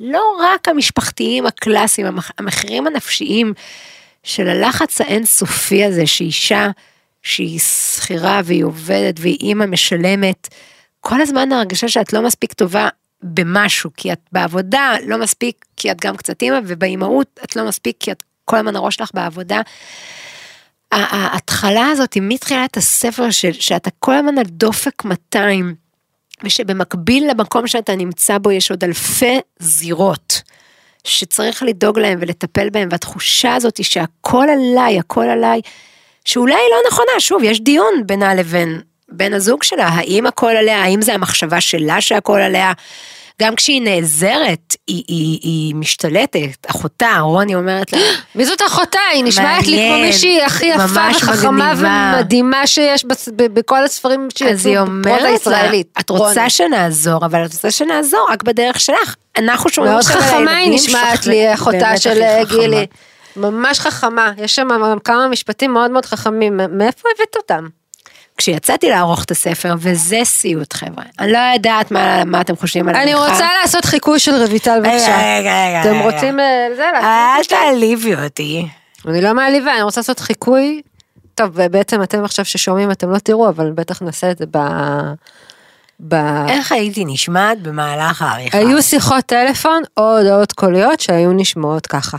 לא 0.00 0.22
רק 0.40 0.68
המשפחתיים 0.68 1.46
הקלאסיים, 1.46 2.06
המח- 2.06 2.32
המחירים 2.38 2.86
הנפשיים 2.86 3.52
של 4.22 4.48
הלחץ 4.48 5.00
האינסופי 5.00 5.84
הזה 5.84 6.06
שאישה 6.06 6.70
שהיא 7.22 7.60
שכירה 7.60 8.40
והיא 8.44 8.64
עובדת 8.64 9.14
והיא 9.20 9.38
אימא 9.40 9.66
משלמת, 9.66 10.48
כל 11.00 11.20
הזמן 11.20 11.52
ההרגשה 11.52 11.88
שאת 11.88 12.12
לא 12.12 12.22
מספיק 12.22 12.52
טובה, 12.52 12.88
במשהו, 13.22 13.90
כי 13.96 14.12
את 14.12 14.20
בעבודה 14.32 14.94
לא 15.06 15.18
מספיק, 15.18 15.64
כי 15.76 15.90
את 15.90 16.00
גם 16.00 16.16
קצת 16.16 16.42
אימא, 16.42 16.58
ובאימהות 16.66 17.40
את 17.44 17.56
לא 17.56 17.68
מספיק, 17.68 17.96
כי 18.00 18.12
את 18.12 18.22
כל 18.44 18.56
הזמן 18.56 18.76
הראש 18.76 18.94
שלך 18.94 19.10
בעבודה. 19.14 19.60
ההתחלה 20.92 21.86
הזאת 21.86 22.14
היא 22.14 22.22
מתחילת 22.26 22.76
הספר 22.76 23.30
של, 23.30 23.52
שאתה 23.52 23.90
כל 23.98 24.14
הזמן 24.14 24.38
על 24.38 24.44
דופק 24.44 25.04
200, 25.04 25.74
ושבמקביל 26.44 27.30
למקום 27.30 27.66
שאתה 27.66 27.96
נמצא 27.96 28.38
בו 28.38 28.50
יש 28.50 28.70
עוד 28.70 28.84
אלפי 28.84 29.38
זירות. 29.58 30.37
שצריך 31.08 31.62
לדאוג 31.62 31.98
להם 31.98 32.18
ולטפל 32.20 32.70
בהם, 32.70 32.88
והתחושה 32.90 33.54
הזאת 33.54 33.76
היא 33.76 33.86
שהכל 33.86 34.46
עליי, 34.52 34.98
הכל 34.98 35.24
עליי, 35.24 35.60
שאולי 36.24 36.54
היא 36.54 36.70
לא 36.70 36.76
נכונה, 36.88 37.20
שוב, 37.20 37.42
יש 37.42 37.60
דיון 37.60 37.94
בינה 38.06 38.34
לבין 38.34 38.80
בן 39.08 39.34
הזוג 39.34 39.62
שלה, 39.62 39.86
האם 39.86 40.26
הכל 40.26 40.56
עליה, 40.56 40.82
האם 40.82 41.02
זה 41.02 41.14
המחשבה 41.14 41.60
שלה 41.60 42.00
שהכל 42.00 42.40
עליה. 42.40 42.72
גם 43.42 43.54
כשהיא 43.54 43.82
נעזרת, 43.82 44.76
היא, 44.86 45.04
היא, 45.08 45.38
היא 45.42 45.74
משתלטת, 45.74 46.66
אחותה, 46.70 47.18
רוני 47.20 47.54
אומרת 47.54 47.92
לה, 47.92 47.98
מי 48.34 48.44
זאת 48.44 48.62
אחותה? 48.66 48.98
היא 49.12 49.24
נשמעת 49.24 49.66
לי 49.66 49.88
כמו 49.88 49.98
מישהי 49.98 50.42
הכי 50.42 50.66
יפה 50.66 51.00
וחכמה 51.16 51.72
ומדהימה 51.76 52.66
שיש 52.66 53.04
בכל 53.36 53.84
הספרים 53.84 54.28
שיצאו 54.38 54.84
בפרוזה 55.00 55.28
הישראלית. 55.28 55.86
את 56.00 56.10
רוצה 56.10 56.50
שנעזור, 56.50 57.26
אבל 57.26 57.44
את 57.44 57.52
רוצה 57.52 57.70
שנעזור 57.70 58.26
רק 58.30 58.42
בדרך 58.42 58.80
שלך. 58.80 59.14
אנחנו 59.38 59.70
שומעים 59.70 59.92
מאוד 59.92 60.04
חכמה 60.04 60.56
היא 60.56 60.74
נשמעת 60.74 61.26
לי, 61.26 61.54
אחותה 61.54 61.96
של 61.96 62.22
גילי. 62.48 62.86
ממש 63.36 63.80
חכמה, 63.80 64.32
יש 64.38 64.54
שם 64.54 64.68
כמה 65.04 65.28
משפטים 65.28 65.72
מאוד 65.72 65.90
מאוד 65.90 66.06
חכמים, 66.06 66.56
מאיפה 66.56 67.08
הבאת 67.14 67.36
אותם? 67.36 67.66
כשיצאתי 68.38 68.90
לערוך 68.90 69.24
את 69.24 69.30
הספר, 69.30 69.74
וזה 69.78 70.20
סיוט 70.24 70.72
חבר'ה. 70.72 71.04
אני 71.18 71.32
לא 71.32 71.38
יודעת 71.54 71.90
מה, 71.90 72.24
מה 72.24 72.40
אתם 72.40 72.56
חושבים 72.56 72.88
על 72.88 72.96
אני 72.96 73.14
רוצה 73.14 73.48
לעשות 73.62 73.84
חיקוי 73.84 74.18
של 74.18 74.34
רויטל 74.34 74.80
בבקשה. 74.80 75.16
רגע, 75.38 75.68
רגע, 75.68 75.80
אתם 75.80 75.98
רוצים, 75.98 76.40
אה, 76.40 76.66
זה, 76.76 76.84
אל 77.02 77.44
תעליבי 77.44 78.14
אותי. 78.14 78.68
אני 79.08 79.20
לא 79.20 79.34
מעליבה, 79.34 79.74
אני 79.74 79.82
רוצה 79.82 80.00
לעשות 80.00 80.20
חיקוי. 80.20 80.82
טוב, 81.34 81.50
ובעצם 81.54 82.02
אתם 82.02 82.24
עכשיו 82.24 82.44
ששומעים, 82.44 82.90
אתם 82.90 83.10
לא 83.10 83.18
תראו, 83.18 83.48
אבל 83.48 83.70
בטח 83.70 84.02
נעשה 84.02 84.30
את 84.30 84.38
זה 84.38 84.44
ב... 84.50 84.58
ב... 86.00 86.14
איך 86.48 86.72
הייתי 86.72 87.04
נשמעת 87.04 87.62
במהלך 87.62 88.22
העריכה? 88.22 88.58
היו 88.58 88.82
שיחות 88.82 89.24
טלפון 89.26 89.82
או 89.96 90.18
הודעות 90.18 90.52
קוליות 90.52 91.00
שהיו 91.00 91.32
נשמעות 91.32 91.86
ככה. 91.86 92.16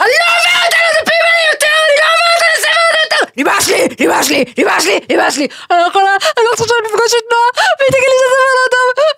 אני 0.00 0.08
לא 0.08 0.34
עוברת 0.38 0.72
על 0.72 0.80
הדפים 0.90 1.22
האלה 1.24 1.52
יותר, 1.52 1.66
אני 1.66 1.96
לא 2.00 2.06
עוברת 2.14 2.42
על 2.42 2.50
הספר 2.58 2.88
יותר! 3.04 3.27
נמאס 3.38 3.68
לי, 3.68 3.88
נמאס 4.00 4.30
לי, 4.30 4.44
נמאס 4.58 4.84
לי, 4.84 5.00
נמאס 5.12 5.36
לי, 5.36 5.46
אני 5.70 5.78
לא 5.78 5.86
יכולה, 5.88 6.10
אני 6.36 6.44
לא 6.44 6.50
רוצה 6.50 6.64
שאני 6.64 6.88
אפגוש 6.88 7.12
את 7.18 7.24
נועה, 7.32 7.66
והיא 7.78 7.88
תגיד 7.88 8.08
לי 8.08 8.16
שזה 8.18 8.38
לא 8.58 8.64
טוב, 8.70 9.08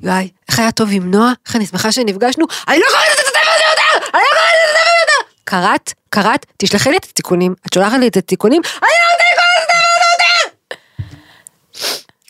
גיא, 0.00 0.30
איך 0.48 0.58
היה 0.58 0.72
טוב 0.72 0.88
עם 0.92 1.10
נועה? 1.10 1.32
איך 1.46 1.56
אני 1.56 1.66
שמחה 1.66 1.92
שנפגשנו? 1.92 2.46
אני 2.68 2.78
לא 2.78 2.84
קוראת 2.90 3.08
את 3.14 3.18
הספר 3.18 3.50
הזה 3.54 3.64
יותר! 3.70 4.08
אני 4.14 4.22
לא 4.22 4.38
קוראת 4.38 4.54
את 4.54 4.70
הספר 4.70 4.90
הזה 4.90 5.00
יותר! 5.02 5.30
קראת? 5.44 5.92
קראת? 6.10 6.46
תשלחי 6.56 6.90
לי 6.90 6.96
את 6.96 7.04
התיקונים. 7.04 7.54
את 7.66 7.72
שולחת 7.72 7.98
לי 7.98 8.08
את 8.08 8.16
התיקונים? 8.16 8.62
אני 8.64 8.80
לא 8.80 9.12
רוצה 9.12 9.24
לקרוא 9.32 9.44
את 9.56 9.70
הספר 9.70 9.84
הזה 9.96 10.04
יותר! 10.12 10.76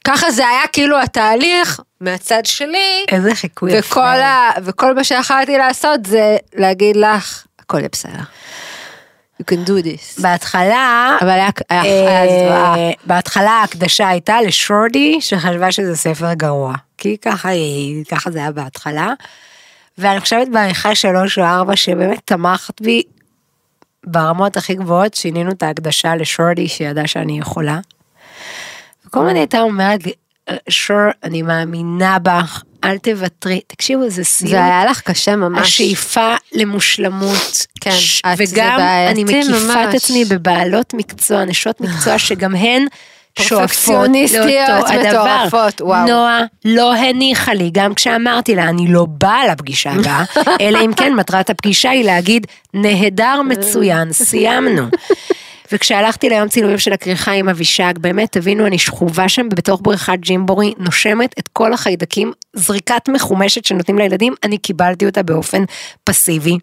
ככה 0.04 0.30
זה 0.30 0.48
היה 0.48 0.66
כאילו 0.72 1.00
התהליך 1.00 1.80
מהצד 2.00 2.46
שלי. 2.46 3.04
איזה 3.08 3.34
חיקוי 3.34 3.72
יפה. 3.72 4.12
וכל 4.64 4.94
מה 4.94 5.04
שיכולתי 5.04 5.58
לעשות 5.58 6.06
זה 6.06 6.36
להגיד 6.54 6.96
לך, 6.96 7.44
הכל 7.58 7.78
יהיה 7.78 7.88
בסדר. 7.92 8.22
You 9.40 9.44
can 9.44 9.68
do 9.68 9.85
this. 9.85 10.22
בהתחלה, 10.22 11.16
אבל 11.20 11.29
היה, 11.31 11.48
היה. 11.70 11.83
אה, 12.74 12.90
בהתחלה 13.05 13.50
ההקדשה 13.50 14.09
הייתה 14.09 14.42
לשורדי 14.42 15.20
שחשבה 15.20 15.72
שזה 15.72 15.96
ספר 15.96 16.33
גרוע. 16.35 16.74
כי 16.98 17.16
ככה, 17.22 17.48
היא- 17.48 18.05
ככה 18.05 18.31
זה 18.31 18.38
היה 18.38 18.53
בהתחלה. 18.53 19.12
ואני 19.98 20.20
חושבת 20.20 20.48
בעריכה 20.48 20.94
שלוש 20.94 21.38
או 21.38 21.44
ארבע 21.44 21.76
שבאמת 21.76 22.20
תמכת 22.24 22.81
בי 22.83 23.03
ברמות 24.07 24.57
הכי 24.57 24.74
גבוהות, 24.74 25.14
שינינו 25.14 25.50
את 25.50 25.62
ההקדשה 25.62 26.16
לשורדי 26.16 26.68
שידעה 26.68 27.07
שאני 27.07 27.38
יכולה. 27.38 27.79
וכל 29.07 29.29
היא 29.29 29.37
הייתה 29.37 29.61
אומרת 29.61 30.07
לי, 30.07 30.12
שור, 30.68 30.96
אני 31.24 31.42
מאמינה 31.42 32.18
בך, 32.18 32.62
אל 32.85 32.99
תוותרי. 32.99 33.61
תקשיבו, 33.66 34.11
זה 34.11 34.25
סיום. 34.25 34.51
זה 34.51 34.64
היה 34.64 34.85
לך 34.85 35.01
קשה 35.01 35.37
ממש. 35.37 35.69
השאיפה 35.69 36.35
למושלמות. 36.53 37.66
כן, 37.81 37.90
ש- 37.90 38.21
את- 38.27 38.38
וגם 38.38 38.79
אני 39.11 39.25
מקיפה 39.25 39.51
ממש. 39.51 39.77
את 39.88 39.95
עצמי 39.95 40.25
בבעלות 40.25 40.95
מקצוע, 40.95 41.45
נשות 41.45 41.81
מקצוע 41.81 42.19
שגם 42.19 42.55
הן 42.55 42.83
שואפות 43.38 43.59
פרפקציוניסטיות. 43.59 44.47
מטורפות, 45.09 45.81
וואו. 45.81 46.07
נועה 46.07 46.40
לא 46.64 46.95
הניחה 46.95 47.55
לי, 47.55 47.71
גם 47.73 47.95
כשאמרתי 47.95 48.55
לה, 48.55 48.69
אני 48.69 48.93
לא 48.93 49.07
באה 49.09 49.47
לפגישה 49.53 49.90
הבאה, 49.90 50.25
אלא 50.61 50.79
אם 50.85 50.93
כן 50.97 51.14
מטרת 51.14 51.51
הפגישה 51.51 51.90
היא 51.90 52.05
להגיד, 52.05 52.47
נהדר, 52.75 53.40
מצוין, 53.43 54.12
סיימנו. 54.12 54.83
וכשהלכתי 55.72 56.28
ליום 56.28 56.48
צילומים 56.48 56.78
של 56.78 56.92
הכריכה 56.92 57.33
עם 57.33 57.48
אבישג, 57.48 57.94
באמת 58.00 58.33
תבינו, 58.33 58.66
אני 58.66 58.78
שכובה 58.78 59.28
שם 59.28 59.48
בתוך 59.48 59.80
בריכת 59.83 60.18
ג'ימבורי, 60.20 60.74
נושמת 60.78 61.35
את 61.38 61.48
כל 61.48 61.72
החיידקים, 61.72 62.33
זריקת 62.56 63.09
מחומשת 63.09 63.64
שנותנים 63.64 63.98
לילדים, 63.98 64.35
אני 64.44 64.59
קיבלתי 64.59 65.06
אותה 65.06 65.22
באופן 65.22 65.64
פסיבי. 66.04 66.59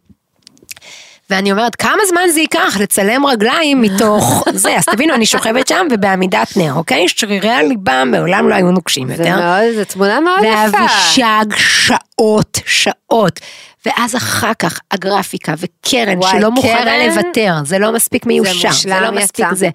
ואני 1.29 1.51
אומרת, 1.51 1.75
כמה 1.75 2.01
זמן 2.09 2.21
זה 2.33 2.39
ייקח 2.39 2.77
לצלם 2.79 3.25
רגליים 3.25 3.81
מתוך 3.81 4.43
זה, 4.53 4.77
אז 4.77 4.85
תבינו, 4.85 5.13
אני 5.13 5.25
שוכבת 5.25 5.67
שם 5.67 5.87
ובעמידת 5.91 6.57
נר, 6.57 6.73
אוקיי? 6.73 7.07
שרירי 7.07 7.49
הליבה 7.49 8.03
מעולם 8.05 8.49
לא 8.49 8.55
היו 8.55 8.71
נוקשים 8.71 9.07
זה 9.07 9.13
יותר. 9.13 9.35
מאוד, 9.35 9.75
זו 9.75 9.85
תמונה 9.85 10.19
מאוד 10.19 10.39
יפה. 10.43 10.77
ואבישג 10.77 11.45
שעות, 11.57 12.59
שעות. 12.65 13.39
ואז 13.85 14.15
אחר 14.15 14.53
כך 14.59 14.79
הגרפיקה 14.91 15.53
וקרן 15.57 16.17
וואי, 16.17 16.31
שלא 16.31 16.51
מוכנה 16.51 16.83
קרן, 16.83 17.05
לוותר, 17.05 17.55
זה 17.65 17.79
לא 17.79 17.91
מספיק 17.91 18.25
מיושר, 18.25 18.51
זה, 18.61 18.67
מושלם 18.67 19.03
לא 19.03 19.11
מספיק 19.11 19.45
יצא. 19.45 19.55
זה. 19.55 19.69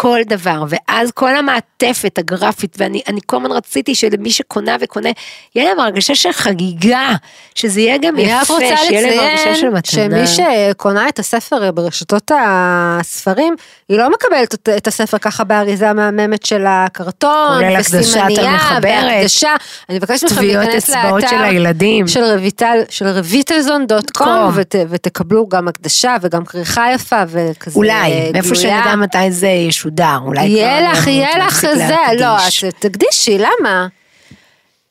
כל 0.00 0.20
דבר, 0.26 0.64
ואז 0.68 1.10
כל 1.10 1.36
המעטפת 1.36 2.18
הגרפית, 2.18 2.76
ואני 2.78 3.02
אני 3.08 3.20
כל 3.26 3.36
הזמן 3.36 3.52
רציתי 3.52 3.94
שלמי 3.94 4.30
שקונה 4.30 4.76
וקונה, 4.80 5.08
יהיה 5.54 5.68
להם 5.68 5.80
הרגשה 5.80 6.14
של 6.14 6.32
חגיגה, 6.32 7.14
שזה 7.54 7.80
יהיה 7.80 7.98
גם 7.98 8.14
אני 8.14 8.34
רק 8.34 8.42
יפה, 8.42 8.54
רוצה 8.54 8.76
שיהיה 8.76 9.02
להם 9.02 9.18
הרגשה 9.18 9.54
של 9.54 9.68
לציין 9.68 10.12
מתנה. 10.12 10.26
שמי 10.26 10.46
שקונה 10.72 11.08
את 11.08 11.18
הספר 11.18 11.70
ברשתות 11.70 12.30
הספרים, 12.40 13.56
היא 13.88 13.98
לא 13.98 14.10
מקבלת 14.10 14.68
את 14.76 14.86
הספר 14.86 15.18
ככה 15.18 15.44
באריזה 15.44 15.92
מהממת 15.92 16.46
של 16.46 16.64
הקרטון, 16.68 17.64
המחברת, 17.64 18.82
והקדשה. 18.82 19.54
אני 19.88 19.98
מבקשת 19.98 20.24
מכם 20.24 20.34
טביעות 20.34 20.64
להיכנס 20.64 20.86
של 20.86 21.14
לאתר 21.14 21.42
הילדים. 21.42 22.08
של 22.08 22.24
רויטל, 22.24 22.78
של 22.88 23.06
רויטלזון 23.08 23.86
דוט 23.86 24.10
קום. 24.10 24.50
ות, 24.54 24.74
ותקבלו 24.90 25.48
גם 25.48 25.68
הקדשה 25.68 26.16
וגם 26.20 26.44
כריכה 26.44 26.92
יפה 26.94 27.22
וכזה 27.28 27.76
אולי, 27.76 28.30
מאיפה 28.32 28.54
גלויה. 28.54 28.82
שנדע 28.82 28.96
מתי 28.96 29.30
זה 29.30 29.48
ישודר, 29.48 29.89
אולי 30.24 30.46
יהיה 30.46 30.92
לך, 30.92 31.06
יהיה 31.06 31.38
לך 31.38 31.60
זה, 31.60 31.96
לא, 32.18 32.36
תקדישי, 32.78 33.38
למה? 33.38 33.86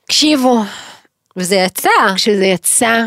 תקשיבו, 0.05 0.63
וזה 1.37 1.55
יצא. 1.55 1.89
כשזה 2.15 2.45
יצא, 2.45 3.05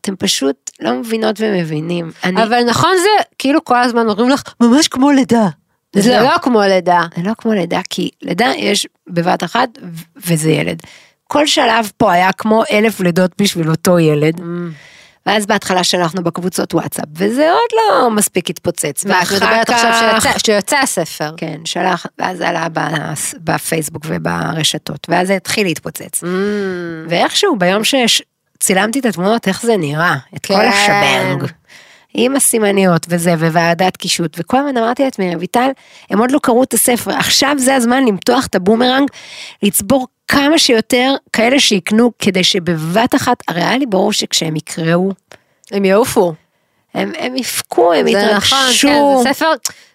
אתם 0.00 0.16
פשוט 0.16 0.70
לא 0.80 0.92
מבינות 0.92 1.36
ומבינים. 1.38 2.10
אני, 2.24 2.42
אבל 2.42 2.64
נכון 2.64 2.90
זה, 3.02 3.24
כאילו 3.38 3.64
כל 3.64 3.82
הזמן 3.82 4.08
אומרים 4.08 4.30
לך, 4.30 4.42
ממש 4.60 4.88
כמו 4.88 5.10
לידה. 5.10 5.48
זה 5.92 6.16
לא. 6.16 6.22
לא 6.22 6.38
כמו 6.42 6.60
לידה. 6.60 7.02
זה 7.16 7.22
לא 7.22 7.32
כמו 7.38 7.52
לידה, 7.52 7.80
כי 7.90 8.10
לידה 8.22 8.52
יש 8.56 8.86
בבת 9.06 9.44
אחת 9.44 9.68
וזה 10.16 10.50
ילד. 10.50 10.82
כל 11.28 11.46
שלב 11.46 11.90
פה 11.96 12.12
היה 12.12 12.32
כמו 12.32 12.62
אלף 12.70 13.00
לידות 13.00 13.30
בשביל 13.38 13.70
אותו 13.70 13.98
ילד. 13.98 14.40
ואז 15.26 15.46
בהתחלה 15.46 15.84
שלחנו 15.84 16.24
בקבוצות 16.24 16.74
וואטסאפ, 16.74 17.04
וזה 17.16 17.50
עוד 17.52 17.70
לא 17.72 18.10
מספיק 18.10 18.50
התפוצץ. 18.50 19.04
ואת 19.06 19.32
מדברת 19.32 19.70
עכשיו 19.70 19.92
שיצא- 19.92 20.38
שיוצא 20.38 20.76
הספר. 20.76 21.34
כן, 21.36 21.60
שלח, 21.64 22.06
ואז 22.18 22.40
עלה 22.40 22.66
בפייסבוק 23.44 24.02
וברשתות, 24.08 25.06
ואז 25.08 25.26
זה 25.26 25.34
התחיל 25.36 25.66
להתפוצץ. 25.66 26.22
Mm. 26.22 26.26
ואיכשהו 27.08 27.56
ביום 27.56 27.82
שצילמתי 27.84 28.98
את 28.98 29.04
התמונות, 29.06 29.48
איך 29.48 29.62
זה 29.62 29.76
נראה, 29.76 30.14
את 30.36 30.46
כל 30.46 30.54
כן. 30.54 30.68
השבנג. 30.68 31.50
עם 32.18 32.36
הסימניות 32.36 33.06
וזה, 33.08 33.32
וועדת 33.34 33.96
קישוט, 33.96 34.36
וכל 34.40 34.56
הזמן 34.56 34.76
אמרתי 34.76 35.04
לעצמי, 35.04 35.34
רויטל, 35.34 35.68
הם 36.10 36.18
עוד 36.18 36.30
לא 36.30 36.38
קראו 36.42 36.62
את 36.62 36.74
הספר, 36.74 37.10
עכשיו 37.10 37.54
זה 37.58 37.74
הזמן 37.74 38.04
למתוח 38.04 38.46
את 38.46 38.54
הבומרנג, 38.54 39.08
לצבור 39.62 40.06
כמה 40.28 40.58
שיותר 40.58 41.14
כאלה 41.32 41.60
שיקנו, 41.60 42.12
כדי 42.18 42.44
שבבת 42.44 43.14
אחת, 43.14 43.36
הרי 43.48 43.62
היה 43.62 43.78
לי 43.78 43.86
ברור 43.86 44.12
שכשהם 44.12 44.56
יקראו, 44.56 45.10
הם 45.70 45.84
יעופו. 45.84 46.34
הם, 46.94 47.12
הם 47.18 47.36
יבכו, 47.36 47.92
הם 47.92 48.10
זה 48.12 48.26
נכון, 48.36 48.58
יתרגשו. 48.58 48.88
כן, 48.88 49.22
זה 49.22 49.34
ספר, 49.34 49.52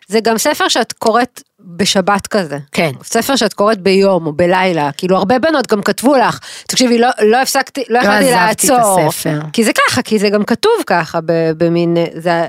זה 0.08 0.20
גם 0.20 0.38
ספר 0.38 0.68
שאת 0.68 0.94
קוראת 0.94 1.42
בשבת 1.60 2.28
כזה. 2.28 2.58
כן. 2.72 2.92
ספר 3.04 3.36
שאת 3.36 3.54
קוראת 3.54 3.82
ביום 3.82 4.28
או 4.28 4.34
בלילה, 4.34 4.92
כאילו 4.98 5.18
הרבה 5.18 5.40
בנות 5.40 5.68
גם 5.68 5.82
כתבו 5.82 6.16
לך, 6.16 6.40
תקשיבי, 6.68 6.98
לא, 6.98 7.08
לא 7.22 7.38
הפסקתי, 7.38 7.84
לא 7.90 8.00
יכולתי 8.00 8.34
עזבתי 8.34 8.68
את 8.68 8.72
לעצור. 8.72 9.00
הספר. 9.08 9.40
כי 9.54 9.64
זה 9.64 9.72
ככה, 9.74 10.02
כי 10.02 10.20
זה 10.20 10.30
גם 10.30 10.44
כתוב 10.44 10.74
ככה, 10.88 11.20
במין, 11.58 11.98
זה, 12.16 12.46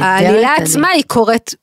העלילה 0.00 0.54
עצמה 0.58 0.88
היא 0.88 1.04
קוראת 1.06 1.54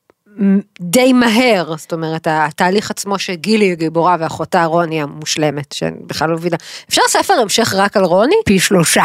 די 0.80 1.12
מהר, 1.12 1.76
זאת 1.76 1.92
אומרת, 1.92 2.26
התהליך 2.30 2.90
עצמו 2.90 3.18
שגילי 3.18 3.72
הגיבורה 3.72 4.16
ואחותה 4.20 4.64
רוני 4.64 5.02
המושלמת, 5.02 5.72
שבכלל 5.72 6.28
לא 6.30 6.36
מבינה. 6.36 6.56
אפשר 6.88 7.02
ספר 7.08 7.34
המשך 7.34 7.74
רק 7.76 7.96
על 7.96 8.04
רוני? 8.04 8.36
פי 8.44 8.60
שלושה. 8.60 9.04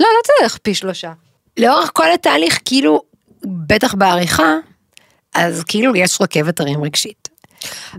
לא, 0.00 0.06
לא 0.06 0.20
צריך 0.22 0.58
פי 0.62 0.74
שלושה. 0.74 1.12
לאורך 1.56 1.90
כל 1.94 2.12
התהליך, 2.12 2.60
כאילו, 2.64 3.02
בטח 3.66 3.94
בעריכה, 3.94 4.54
אז 5.34 5.64
כאילו 5.64 5.96
יש 5.96 6.20
רכבת 6.20 6.60
הרים 6.60 6.84
רגשית. 6.84 7.28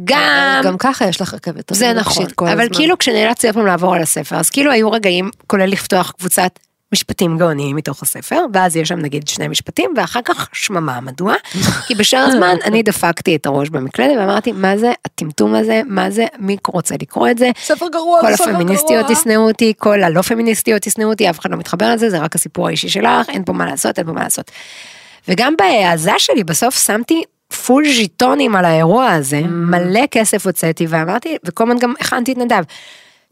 גם, 0.04 0.62
גם 0.64 0.78
ככה 0.78 1.08
יש 1.08 1.22
לך 1.22 1.34
רכבת. 1.34 1.74
זה 1.74 1.86
הרים 1.86 1.98
נכון, 1.98 2.24
רגשית 2.24 2.36
כל 2.36 2.48
אבל 2.48 2.62
הזמן. 2.62 2.76
כאילו 2.76 2.98
כשנאלצתי 2.98 3.48
עוד 3.48 3.56
פעם 3.56 3.66
לעבור 3.66 3.96
על 3.96 4.02
הספר, 4.02 4.36
אז 4.36 4.50
כאילו 4.50 4.72
היו 4.72 4.92
רגעים, 4.92 5.30
כולל 5.48 5.66
לפתוח 5.66 6.12
קבוצת 6.12 6.60
משפטים 6.94 7.38
גאוניים 7.38 7.76
מתוך 7.76 8.04
הספר, 8.04 8.46
ואז 8.54 8.76
יש 8.76 8.90
שם 8.90 9.00
נגיד 9.00 9.28
שני 9.28 9.48
משפטים, 9.48 9.94
ואחר 9.98 10.20
כך 10.26 10.50
שממה, 10.54 11.02
מדוע? 11.02 11.36
כי 11.88 11.96
בשאר 11.96 12.20
הזמן 12.20 12.56
אני 12.64 12.84
דפקתי 12.84 13.36
את 13.36 13.46
הראש 13.46 13.70
במקלדת 13.70 14.18
ואמרתי, 14.20 14.52
מה 14.52 14.78
זה 14.78 14.92
הטמטום 15.06 15.56
הזה, 15.56 15.82
מה 15.86 16.12
זה, 16.12 16.26
מי 16.40 16.58
רוצה 16.68 16.96
לקרוא 17.02 17.30
את 17.30 17.38
זה? 17.38 17.52
ספר 17.64 17.88
גרוע, 17.88 18.22
כל 18.22 18.36
ספר 18.36 18.50
הפמיניסטיות 18.50 19.06
גרוע. 19.06 19.12
ישנאו 19.12 19.48
אותי, 19.48 19.74
כל 19.78 20.04
הלא 20.04 20.22
פמיניסטיות 20.22 20.88
ישנאו 20.88 21.10
אותי, 21.10 21.30
אף 21.30 21.40
אחד 21.40 21.52
לא 21.52 21.58
מתחבר 21.58 21.94
לזה, 21.94 22.10
זה 22.10 22.20
רק 22.20 22.36
הסיפור 22.36 22.68
האישי 22.68 22.90
שלך, 22.90 23.30
אין 23.30 23.44
פה 23.44 23.54
מה 23.54 23.66
לעשות, 23.66 24.00
אין 24.00 24.06
פה 24.08 24.12
מה 24.12 24.24
לעשות. 24.24 24.52
וגם 25.28 25.54
בהעזה 25.58 26.12
שלי 26.18 26.44
בסוף 26.44 26.86
שמתי 26.86 27.24
פול 27.66 27.86
ז'יטונים 27.88 28.56
על 28.56 28.66
האירוע 28.66 29.10
הזה, 29.10 29.42
מלא 29.42 30.06
כסף 30.12 30.46
הוצאתי 30.46 30.86
ואמרתי, 30.90 31.38
וכל 31.46 31.64
הזמן 31.64 31.80
גם 31.80 31.94
הכנתי 32.00 32.32
את 32.32 32.38
נדב. 32.38 32.64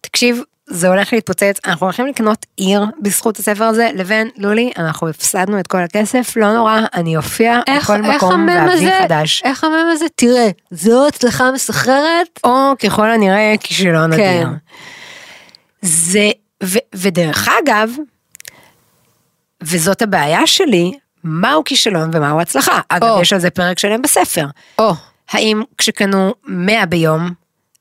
תקשיב, 0.01 0.41
זה 0.67 0.87
הולך 0.87 1.13
להתפוצץ, 1.13 1.59
אנחנו 1.65 1.85
הולכים 1.85 2.07
לקנות 2.07 2.45
עיר 2.57 2.85
בזכות 3.01 3.39
הספר 3.39 3.63
הזה, 3.63 3.89
לבין 3.95 4.29
לולי, 4.37 4.71
אנחנו 4.77 5.09
הפסדנו 5.09 5.59
את 5.59 5.67
כל 5.67 5.77
הכסף, 5.77 6.33
לא 6.35 6.53
נורא, 6.53 6.79
אני 6.93 7.17
אופיע 7.17 7.59
איך, 7.67 7.83
בכל 7.83 8.05
איך 8.05 8.23
מקום 8.23 8.47
ואביא 8.49 9.01
חדש. 9.03 9.41
איך 9.45 9.63
המם 9.63 9.85
הזה, 9.91 10.05
תראה, 10.15 10.49
זו 10.71 11.07
הצלחה 11.07 11.51
מסחררת. 11.51 12.39
או 12.43 12.73
ככל 12.79 13.11
הנראה 13.11 13.53
כישלון 13.59 14.15
כן. 14.15 14.37
אדיר. 14.37 14.47
זה, 15.81 16.29
ו, 16.63 16.77
ודרך 16.95 17.49
אגב, 17.63 17.89
וזאת 19.63 20.01
הבעיה 20.01 20.47
שלי, 20.47 20.91
מהו 21.23 21.63
כישלון 21.63 22.09
ומהו 22.13 22.41
הצלחה. 22.41 22.79
אגב, 22.89 23.09
או. 23.09 23.21
יש 23.21 23.33
על 23.33 23.39
זה 23.39 23.49
פרק 23.49 23.79
שלם 23.79 24.01
בספר. 24.01 24.45
או, 24.79 24.93
האם 25.31 25.63
כשקנו 25.77 26.33
100 26.47 26.85
ביום, 26.85 27.29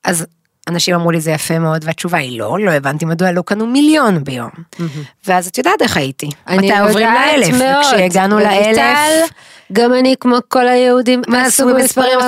אז 0.05 0.27
אנשים 0.69 0.95
אמרו 0.95 1.11
לי 1.11 1.21
זה 1.21 1.31
יפה 1.31 1.59
מאוד, 1.59 1.85
והתשובה 1.85 2.19
היא 2.19 2.39
לא, 2.39 2.57
לא 2.61 2.71
הבנתי 2.71 3.05
מדוע 3.05 3.33
לא 3.33 3.43
קנו 3.43 3.67
מיליון 3.67 4.25
ביום. 4.25 4.51
ואז 5.27 5.47
את 5.47 5.59
יודעת 5.59 5.83
איך 5.83 5.97
הייתי. 5.97 6.29
אני 6.49 6.71
מתי 6.71 6.81
עוברים 6.81 7.09
לאלף. 7.15 7.55
וכשהגענו 7.55 8.39
לאלף, 8.39 9.31
גם 9.73 9.95
אני 9.95 10.15
כמו 10.21 10.37
כל 10.49 10.69
היהודים, 10.69 11.23
מה 11.29 11.43
עשו 11.43 11.67
במספרים, 11.67 12.19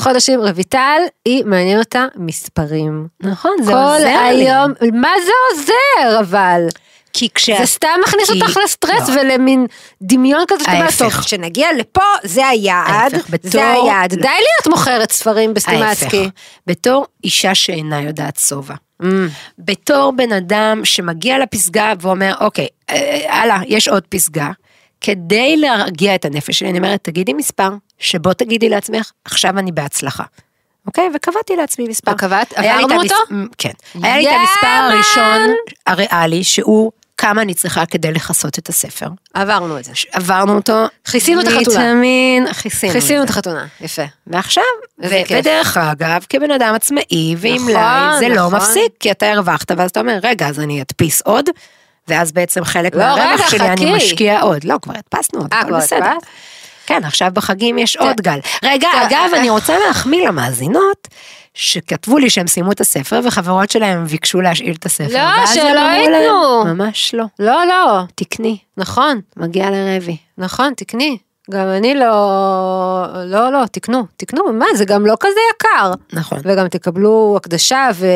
חודשים, 0.00 0.40
רויטל, 0.40 1.00
היא 1.24 1.44
מעניין 1.44 1.78
אותה 1.78 2.06
מספרים. 2.16 3.06
נכון, 3.20 3.52
זה 3.62 3.72
כל 3.72 3.78
עוזר 3.78 4.04
לי. 4.04 4.50
היום, 4.50 4.72
מה 4.92 5.12
זה 5.24 5.32
עוזר 5.50 6.20
אבל? 6.20 6.60
כי 7.12 7.28
כשה... 7.34 7.56
זה 7.58 7.66
סתם 7.66 7.88
מכניס 8.06 8.30
כי- 8.30 8.40
אותך 8.42 8.56
לסטרס 8.64 9.08
לא. 9.08 9.20
ולמין 9.20 9.66
דמיון 10.02 10.44
כזה 10.48 10.64
שאתה. 10.64 10.86
טוב, 10.98 11.12
כשנגיע 11.12 11.68
לפה, 11.78 12.00
זה 12.22 12.46
היעד, 12.48 13.14
ההפך, 13.14 13.30
בתור- 13.30 13.50
זה 13.50 13.72
היעד. 13.72 14.14
די 14.14 14.20
להיות 14.22 14.66
מוכרת 14.70 15.12
ספרים 15.12 15.54
בסטימצקי. 15.54 16.28
בתור 16.66 17.06
אישה 17.24 17.54
שאינה 17.54 18.00
יודעת 18.02 18.36
שובע. 18.48 18.74
Mm. 19.02 19.06
בתור 19.58 20.12
בן 20.16 20.32
אדם 20.32 20.80
שמגיע 20.84 21.38
לפסגה 21.38 21.92
ואומר, 22.00 22.34
אוקיי, 22.40 22.66
אה, 22.90 23.40
הלאה, 23.42 23.58
יש 23.66 23.88
עוד 23.88 24.02
פסגה. 24.08 24.50
כדי 25.00 25.56
להרגיע 25.56 26.14
את 26.14 26.24
הנפש 26.24 26.58
שלי, 26.58 26.70
אני 26.70 26.78
אומרת, 26.78 27.04
תגידי 27.04 27.32
מספר, 27.32 27.68
שבו 27.98 28.34
תגידי 28.34 28.68
לעצמך, 28.68 29.10
עכשיו 29.24 29.58
אני 29.58 29.72
בהצלחה. 29.72 30.24
אוקיי? 30.88 31.08
וקבעתי 31.14 31.56
לעצמי 31.56 31.88
מספר. 31.88 32.12
וקבעת? 32.12 32.52
עברנו 32.56 32.94
המס- 32.94 33.12
אותו? 33.12 33.34
מ, 33.34 33.46
כן. 33.58 33.70
היה 34.02 34.16
לי 34.16 34.26
את 34.26 34.32
יאמן! 34.32 34.40
המספר 34.40 34.66
הראשון 34.66 35.54
הריאלי, 35.86 36.44
שהוא 36.44 36.92
כמה 37.16 37.42
אני 37.42 37.54
צריכה 37.54 37.86
כדי 37.86 38.12
לכסות 38.12 38.58
את 38.58 38.68
הספר. 38.68 39.06
עברנו 39.34 39.78
את 39.78 39.84
זה. 39.84 39.92
עברנו 40.12 40.54
אותו. 40.56 40.84
כיסינו 41.10 41.40
את 41.40 41.46
החתונה. 41.46 41.78
ויטמין, 41.78 42.52
כיסינו. 42.52 42.92
כיסינו 42.92 43.22
את. 43.24 43.30
החתונה, 43.30 43.66
יפה. 43.80 44.02
ועכשיו, 44.26 44.62
ו-. 45.04 45.06
ודרך 45.38 45.76
אגב, 45.76 46.24
כבן 46.28 46.50
אדם 46.50 46.74
עצמאי 46.74 47.34
ועם 47.38 47.56
נכון, 47.68 48.18
זה 48.20 48.28
לא 48.28 48.34
נכון. 48.34 48.54
מפסיק, 48.54 48.92
כי 49.00 49.10
אתה 49.10 49.32
הרווחת, 49.32 49.70
ואז 49.76 49.90
אתה 49.90 50.00
אומר, 50.00 50.18
רגע, 50.22 50.48
אז 50.48 50.60
אני 50.60 50.82
אדפיס 50.82 51.22
עוד, 51.22 51.44
ואז 52.08 52.32
בעצם 52.32 52.64
חלק 52.64 52.94
לא, 52.94 53.00
מהרווח 53.04 53.24
רגע, 53.40 53.48
שלי 53.50 53.68
אני 53.68 53.76
חכי. 53.76 53.92
משקיע 53.94 54.40
עוד. 54.40 54.64
לא, 54.64 54.76
כבר 54.82 54.94
הדפסנו 54.94 55.40
אה, 55.40 55.58
הכל 55.60 55.68
כבר 55.68 55.78
בסדר. 55.78 56.04
הדפסת? 56.06 56.26
כן, 56.88 57.04
עכשיו 57.04 57.30
בחגים 57.34 57.78
יש 57.78 57.96
עוד 57.96 58.20
גל. 58.20 58.38
רגע, 58.64 58.88
טוב, 58.92 59.00
אגב, 59.00 59.30
אה, 59.34 59.40
אני 59.40 59.50
רוצה 59.50 59.78
להחמיא 59.86 60.28
למאזינות, 60.28 61.08
שכתבו 61.54 62.18
לי 62.18 62.30
שהם 62.30 62.46
סיימו 62.46 62.72
את 62.72 62.80
הספר, 62.80 63.20
וחברות 63.24 63.70
שלהם 63.70 64.04
ביקשו 64.04 64.40
להשאיל 64.40 64.74
את 64.78 64.86
הספר. 64.86 65.12
לא, 65.12 65.46
שלא 65.46 65.80
ייתנו. 65.80 66.64
ממש 66.64 67.14
לא. 67.14 67.24
לא, 67.38 67.66
לא, 67.66 68.00
תקני, 68.14 68.58
נכון, 68.76 69.20
מגיע 69.36 69.70
לרבי. 69.70 70.16
נכון, 70.38 70.72
תקני. 70.76 71.18
גם 71.50 71.66
אני 71.76 71.94
לא, 71.94 73.06
לא, 73.24 73.52
לא, 73.52 73.66
תקנו, 73.72 74.06
תקנו, 74.16 74.52
מה, 74.52 74.66
זה 74.74 74.84
גם 74.84 75.06
לא 75.06 75.14
כזה 75.20 75.40
יקר. 75.54 75.92
נכון. 76.12 76.38
וגם 76.44 76.68
תקבלו 76.68 77.34
הקדשה 77.36 77.88
ו... 77.94 78.06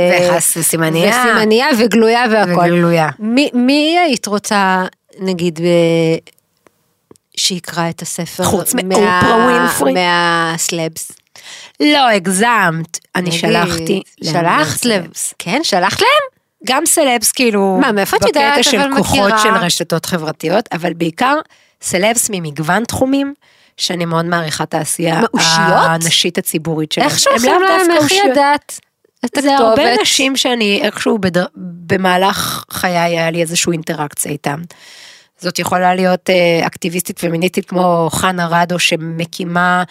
וסימניה. 0.57 1.11
וסימניה 1.11 1.67
וגלויה 1.79 2.25
והכל. 2.31 2.61
וגלויה. 2.61 3.09
מי, 3.19 3.51
מי 3.55 3.99
היית 3.99 4.27
רוצה, 4.27 4.85
נגיד, 5.21 5.61
ב... 5.61 5.67
שיקרא 7.37 7.91
את 7.91 8.03
הספר? 8.03 8.45
חוץ 8.45 8.75
מאופרה 8.75 9.47
ווינפרי? 9.47 9.93
מהסלבס. 9.93 11.13
לא, 11.81 12.09
הגזמת. 12.09 12.99
אני 13.17 13.33
שלחתי. 13.33 14.03
שלחת. 14.25 14.75
לסלבס. 14.75 15.35
כן, 15.39 15.61
שלחת 15.63 16.01
להם? 16.01 16.43
גם 16.67 16.87
סלבס 16.87 17.33
כאילו, 17.33 17.79
מה, 17.81 17.93
מאיפה 17.93 18.17
את 18.17 18.23
יודעת, 18.23 18.59
בקטע 18.59 18.71
של 18.71 18.81
אבל 18.81 18.97
כוחות 18.97 19.19
מכירה? 19.19 19.39
של 19.43 19.49
רשתות 19.55 20.07
חברתיות, 20.07 20.69
אבל 20.73 20.93
בעיקר 20.93 21.35
סלבס 21.83 22.31
ממגוון 22.33 22.85
תחומים, 22.85 23.35
שאני 23.77 24.05
מאוד 24.05 24.25
מעריכה 24.25 24.65
את 24.65 24.75
העשייה? 24.75 25.21
הנשית 25.35 26.39
הציבורית 26.39 26.93
שלהם. 26.93 27.09
איך 27.09 27.19
שולחים 27.19 27.63
להם, 27.63 27.87
דווקא 27.89 28.15
איך. 28.15 28.25
ידעת? 28.31 28.81
את 29.25 29.39
זה 29.43 29.57
הרבה 29.57 29.73
הכתובת? 29.73 30.01
נשים 30.01 30.37
שאני 30.37 30.81
איכשהו 30.83 31.19
בדר... 31.19 31.45
במהלך 31.87 32.65
חיי 32.71 32.99
היה 32.99 33.31
לי 33.31 33.41
איזושהי 33.41 33.73
אינטראקציה 33.73 34.33
איתם. 34.33 34.61
זאת 35.43 35.59
יכולה 35.59 35.95
להיות 35.95 36.31
אה, 36.31 36.67
אקטיביסטית 36.67 37.19
פמיניסטית 37.19 37.69
כמו 37.69 38.09
חנה 38.13 38.47
רדו 38.51 38.79
שמקימה 38.79 39.85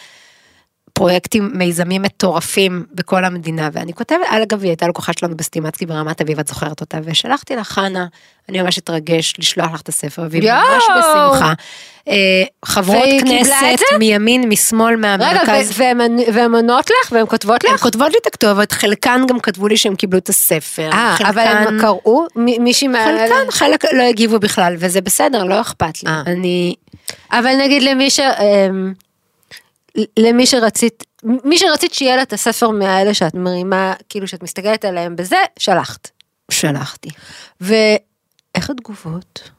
פרויקטים, 0.94 1.52
מיזמים 1.54 2.02
מטורפים 2.02 2.86
בכל 2.94 3.26
המדינה, 3.26 3.70
ואני 3.74 3.94
כותבת, 3.94 4.20
אגב, 4.28 4.62
היא 4.62 4.70
הייתה 4.70 4.88
לקוחה 4.88 5.14
שלנו 5.20 5.38
בסטימצקי 5.38 5.86
ברמת 5.86 6.22
אביב, 6.22 6.40
את 6.40 6.48
זוכרת 6.48 6.82
אותה, 6.82 6.98
ושלחתי 7.04 7.56
לה 7.56 7.64
חנה, 7.64 8.06
אני 8.50 8.62
ממש 8.62 8.78
אתרגש 8.78 9.34
לשלוח 9.40 9.74
לך 9.74 9.82
את 9.82 9.90
הספר, 9.90 10.28
והיא 10.30 10.44
יואו! 10.44 10.60
ממש 10.74 10.84
בשמחה. 10.90 11.54
אה, 12.08 12.44
חברות 12.66 13.06
כנסת? 13.22 13.54
מימין, 14.00 14.50
משמאל, 14.50 14.94
רגע, 14.94 15.18
מהמרכז. 15.18 15.72
ו- 15.80 16.34
והן 16.34 16.56
עונות 16.56 16.90
לך 16.90 17.12
והן 17.12 17.26
כותבות 17.26 17.66
הן 17.66 17.74
לך? 17.74 17.82
כותבות 17.82 18.12
לי 18.12 18.18
את 18.22 18.28
הכתובת, 18.28 18.72
חלקן 18.72 19.22
גם 19.30 19.40
כתבו 19.40 19.68
לי 19.68 19.78
שהם 19.78 19.96
קיבלו 19.96 20.20
את 20.20 20.30
הספר. 20.30 20.90
אה, 20.94 21.18
אבל 21.30 21.42
הם 21.42 21.80
קראו? 21.82 22.26
מישהי 22.36 22.88
מה... 22.88 23.06
חלקן, 23.06 23.52
חלק 23.52 23.86
לא 23.94 24.04
הגיבו 24.04 24.40
בכלל, 24.40 24.76
וזה 24.80 25.02
בסדר, 25.02 25.44
לא 25.44 25.62
אכפת 25.62 26.04
לי. 26.04 26.10
אה. 26.10 26.22
אני... 26.26 26.76
אבל 27.32 27.56
נגיד 27.56 27.84
למי 27.84 28.10
ש... 28.10 28.20
למי 30.20 30.46
שרצית, 30.46 31.04
מי 31.24 31.58
שרצית 31.58 31.94
שיהיה 31.94 32.16
לה 32.16 32.22
את 32.22 32.34
הספר 32.34 32.70
מהאלה 32.70 33.14
שאת 33.14 33.34
מרימה, 33.34 33.94
כאילו 34.10 34.28
שאת 34.28 34.44
מסתכלת 34.44 34.86
עליהם 34.86 35.16
בזה, 35.16 35.38
שלחת. 35.60 36.10
שלחתי. 36.52 37.10
ואיך 37.62 38.70
התגובות? 38.70 39.50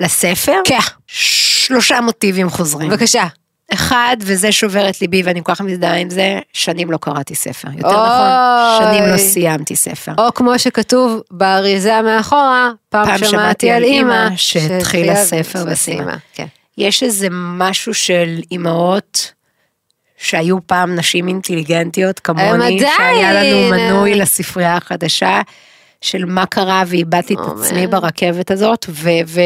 לספר? 0.00 0.60
כן. 0.64 0.78
שלושה 1.06 2.00
מוטיבים 2.00 2.50
חוזרים. 2.50 2.90
בבקשה. 2.90 3.26
אחד, 3.74 4.16
וזה 4.20 4.52
שובר 4.52 4.88
את 4.88 5.00
ליבי 5.00 5.22
ואני 5.22 5.40
כל 5.44 5.54
כך 5.54 5.60
מזדהה 5.60 5.96
עם 5.96 6.10
זה, 6.10 6.38
שנים 6.52 6.90
לא 6.90 6.96
קראתי 6.96 7.34
ספר. 7.34 7.68
יותר 7.68 7.88
אוי. 7.88 7.96
נכון, 7.96 8.92
שנים 8.92 9.04
לא 9.12 9.16
סיימתי 9.16 9.76
ספר. 9.76 10.12
או 10.18 10.34
כמו 10.34 10.58
שכתוב 10.58 11.20
באריזה 11.30 12.02
מאחורה, 12.02 12.70
פעם, 12.88 13.06
פעם 13.06 13.28
שמעתי 13.28 13.70
על 13.70 13.82
אימא 13.82 14.28
שהתחילה 14.36 15.24
ספר 15.24 15.64
וסיימה. 15.66 16.16
כן. 16.34 16.46
יש 16.78 17.02
איזה 17.02 17.28
משהו 17.30 17.94
של 17.94 18.40
אימהות 18.50 19.32
שהיו 20.18 20.66
פעם 20.66 20.94
נשים 20.94 21.28
אינטליגנטיות 21.28 22.20
כמוני. 22.20 22.80
שהיה 22.96 23.32
לנו 23.32 23.70
מנוי 23.70 24.14
לספרייה 24.14 24.76
החדשה. 24.76 25.40
של 26.00 26.24
מה 26.24 26.46
קרה 26.46 26.82
ואיבדתי 26.86 27.34
את. 27.34 27.38
עצמי 27.64 27.86
ברכבת 27.86 28.50
הזאת, 28.50 28.86
ו- 28.88 29.42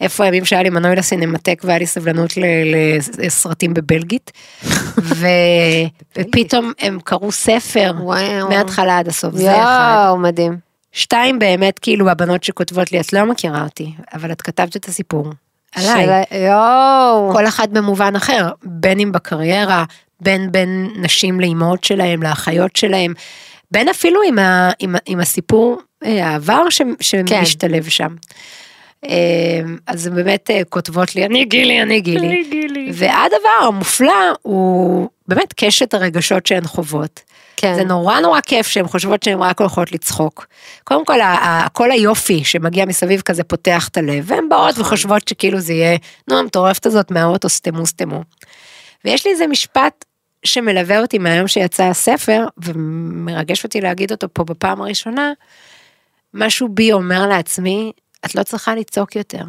ואיפה 0.00 0.24
הימים 0.24 0.44
שהיה 0.44 0.62
לי 0.62 0.70
מנוי 0.70 0.96
לסינמטק 0.96 1.60
והיה 1.64 1.78
לי 1.78 1.86
סבלנות 1.86 2.32
לסרטים 3.18 3.74
בבלגית, 3.74 4.30
ו- 4.98 5.26
ופתאום 6.18 6.72
הם 6.78 6.98
קראו 7.04 7.32
ספר. 7.32 7.92
מההתחלה 8.48 8.98
עד 8.98 9.08
הסוף, 9.08 9.34
זה 9.34 9.52
אחד. 9.56 10.14
מדהים. 10.18 10.56
שתיים 10.92 11.38
באמת 11.38 11.78
כאילו 11.78 12.10
הבנות 12.10 12.44
שכותבות 12.44 12.92
לי 12.92 13.00
את 13.00 13.12
לא 13.12 13.26
מכירה 13.26 13.64
אותי 13.64 13.92
אבל 14.14 14.32
את 14.32 14.42
כתבת 14.42 14.76
את 14.76 14.84
הסיפור 14.88 15.30
עליי 15.74 16.06
של- 16.30 16.36
יואו. 16.36 17.30
כל 17.32 17.46
אחת 17.46 17.68
במובן 17.68 18.16
אחר 18.16 18.48
בין 18.62 19.00
אם 19.00 19.12
בקריירה 19.12 19.84
בין 20.20 20.52
בין 20.52 20.90
נשים 20.96 21.40
לאימהות 21.40 21.84
שלהם, 21.84 22.22
לאחיות 22.22 22.76
שלהם, 22.76 23.12
בין 23.70 23.88
אפילו 23.88 24.20
עם, 24.28 24.38
ה, 24.38 24.70
עם, 24.78 24.96
עם 25.06 25.20
הסיפור 25.20 25.80
אה, 26.04 26.26
העבר 26.28 26.70
ש, 26.70 26.82
שמשתלב 27.00 27.84
כן. 27.84 27.90
שם. 27.90 28.14
אה, 29.04 29.60
אז 29.86 30.06
הן 30.06 30.14
באמת 30.14 30.50
אה, 30.50 30.62
כותבות 30.68 31.16
לי, 31.16 31.26
אני 31.26 31.44
גילי, 31.44 31.82
אני 31.82 32.00
גילי. 32.00 32.26
אני 32.26 32.44
גילי. 32.50 32.90
והדבר 32.94 33.66
המופלא 33.66 34.32
הוא 34.42 35.08
באמת 35.28 35.52
קשת 35.56 35.94
הרגשות 35.94 36.46
שהן 36.46 36.64
חוות. 36.64 37.20
כן. 37.56 37.74
זה 37.74 37.84
נורא 37.84 38.20
נורא 38.20 38.40
כיף 38.40 38.66
שהן 38.66 38.86
חושבות 38.86 39.22
שהן 39.22 39.38
רק 39.38 39.60
הולכות 39.60 39.92
לצחוק. 39.92 40.46
קודם 40.84 41.04
כל, 41.04 41.18
כל 41.72 41.90
היופי 41.90 42.44
שמגיע 42.44 42.84
מסביב 42.84 43.20
כזה 43.20 43.44
פותח 43.44 43.88
את 43.88 43.96
הלב, 43.96 44.24
והן 44.26 44.48
באות 44.48 44.70
נכון. 44.70 44.84
וחושבות 44.84 45.28
שכאילו 45.28 45.60
זה 45.60 45.72
יהיה, 45.72 45.96
נו, 46.28 46.38
המטורפת 46.38 46.86
הזאת 46.86 47.10
מהאוטו, 47.10 47.48
סתמו 47.48 47.86
סתמו. 47.86 48.22
ויש 49.04 49.26
לי 49.26 49.32
איזה 49.32 49.46
משפט 49.46 50.04
שמלווה 50.44 51.00
אותי 51.00 51.18
מהיום 51.18 51.48
שיצא 51.48 51.84
הספר, 51.84 52.46
ומרגש 52.58 53.64
אותי 53.64 53.80
להגיד 53.80 54.10
אותו 54.10 54.26
פה 54.32 54.44
בפעם 54.44 54.80
הראשונה, 54.80 55.32
משהו 56.34 56.68
בי 56.68 56.92
אומר 56.92 57.26
לעצמי, 57.26 57.92
את 58.26 58.34
לא 58.34 58.42
צריכה 58.42 58.74
לצעוק 58.74 59.16
יותר. 59.16 59.42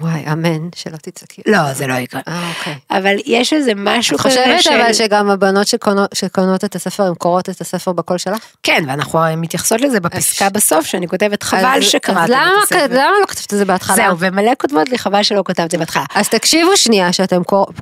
וואי, 0.00 0.24
אמן, 0.32 0.68
שלא 0.74 0.96
תצעקי. 0.96 1.42
לא, 1.46 1.72
זה 1.72 1.86
לא 1.86 1.94
יקרה. 1.94 2.20
אה, 2.28 2.50
אוקיי. 2.58 2.74
אבל 2.90 3.16
יש 3.26 3.52
איזה 3.52 3.72
משהו 3.76 4.18
כזה 4.18 4.30
של... 4.30 4.40
את 4.40 4.56
חושבת 4.56 4.74
אבל 4.74 4.92
שגם 4.92 5.30
הבנות 5.30 5.66
שקונות, 5.66 6.10
שקונות 6.14 6.64
את 6.64 6.74
הספר, 6.74 7.02
הן 7.02 7.14
קוראות 7.14 7.48
את 7.48 7.60
הספר 7.60 7.92
בקול 7.92 8.18
שלך? 8.18 8.44
כן, 8.62 8.84
ואנחנו 8.88 9.18
מתייחסות 9.36 9.80
לזה 9.80 10.00
בפסקה 10.00 10.50
בסוף, 10.50 10.86
שאני 10.86 11.08
כותבת 11.08 11.42
חבל 11.42 11.80
שקראת 11.80 12.30
את 12.30 12.36
הספר. 12.62 12.84
אז 12.84 12.90
למה 12.90 13.20
לא 13.20 13.26
כתבת 13.26 13.52
את 13.52 13.58
זה 13.58 13.64
בהתחלה? 13.64 13.96
זהו, 13.96 14.18
ומלא 14.18 14.52
כותבות 14.58 14.88
לי 14.88 14.98
חבל 14.98 15.22
שלא 15.22 15.42
כתבת 15.44 15.66
את 15.66 15.70
זה 15.70 15.78
בהתחלה. 15.78 16.04
אז 16.14 16.28
תקשיבו 16.28 16.76
שנייה 16.76 17.12
שאתם 17.12 17.44
קוראים... 17.44 17.74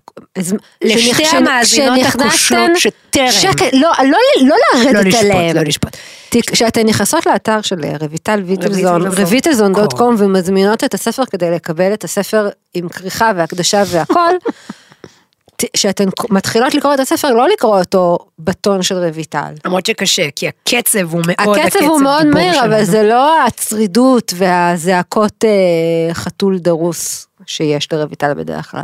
לשתי 0.84 1.26
המאזינות 1.36 1.98
הכושלות 2.06 2.70
שטרם. 2.76 3.26
לא, 3.72 3.92
לא, 4.04 4.18
לא 4.42 4.56
לרדת 4.74 5.14
עליהם. 5.14 5.56
לא 5.56 5.62
לשפוט. 5.62 5.96
כשאתן 6.40 6.86
נכנסות 6.86 7.26
לאתר 7.26 7.60
של 7.60 7.80
רויטל 8.00 8.42
ויטלזון, 8.46 9.06
רויטלזון.קום 9.06 10.14
ומזמינות 10.18 10.84
את 10.84 10.94
הספר 10.94 11.24
כדי 11.26 11.50
לקבל 11.50 11.94
את 11.94 12.04
הספר 12.04 12.48
עם 12.74 12.88
כריכה 12.88 13.32
והקדשה 13.36 13.82
והכל, 13.86 14.34
שאתן 15.76 16.08
מתחילות 16.30 16.74
לקרוא 16.74 16.94
את 16.94 17.00
הספר, 17.00 17.30
לא 17.30 17.48
לקרוא 17.48 17.78
אותו 17.78 18.18
בטון 18.38 18.82
של 18.82 18.94
רויטל. 18.94 19.52
למרות 19.64 19.86
שקשה, 19.86 20.30
כי 20.36 20.48
הקצב 20.48 21.12
הוא 21.12 21.22
מאוד, 21.26 21.58
הקצב 21.58 21.84
הוא 21.84 22.00
מאוד 22.00 22.26
מהיר, 22.26 22.64
אבל 22.64 22.84
זה 22.84 23.02
לא 23.02 23.46
הצרידות 23.46 24.32
והזעקות 24.36 25.44
אה, 25.44 26.14
חתול 26.14 26.58
דרוס 26.58 27.26
שיש 27.46 27.92
לרויטל 27.92 28.34
בדרך 28.34 28.70
כלל. 28.70 28.82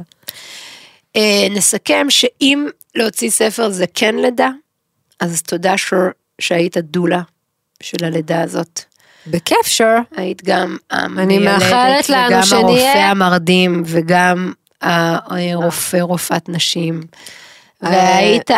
אה, 1.17 1.47
נסכם 1.51 2.07
שאם 2.09 2.67
להוציא 2.95 3.31
ספר 3.31 3.71
זה 3.71 3.85
כן 3.95 4.15
לידה, 4.15 4.51
אז 5.21 5.43
תודה 5.43 5.79
שור 5.79 6.09
שהיית 6.41 6.77
דולה 6.77 7.21
של 7.83 8.05
הלידה 8.05 8.43
הזאת. 8.43 8.81
בכיף, 9.27 9.67
שור. 9.67 9.99
היית 10.17 10.45
גם 10.45 10.77
מאחלת 10.93 12.09
לנו 12.09 12.43
שנהיה... 12.43 12.63
וגם 12.63 12.69
הרופא 12.69 12.99
המרדים, 12.99 13.83
וגם 13.87 14.53
הרופא, 14.81 15.97
רופאת 15.97 16.49
נשים. 16.49 17.01
והיית 17.83 18.51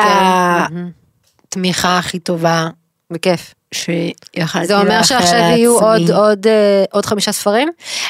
התמיכה 1.49 1.99
הכי 1.99 2.19
טובה. 2.19 2.69
בכיף. 3.11 3.55
שיכלתי 3.75 4.67
זה 4.67 4.79
אומר 4.79 5.03
שעכשיו 5.03 5.39
יהיו 5.39 5.79
עוד, 5.79 6.11
עוד, 6.11 6.47
אה, 6.47 6.85
עוד 6.93 7.07
חמישה 7.07 7.33
ספרים? 7.33 7.69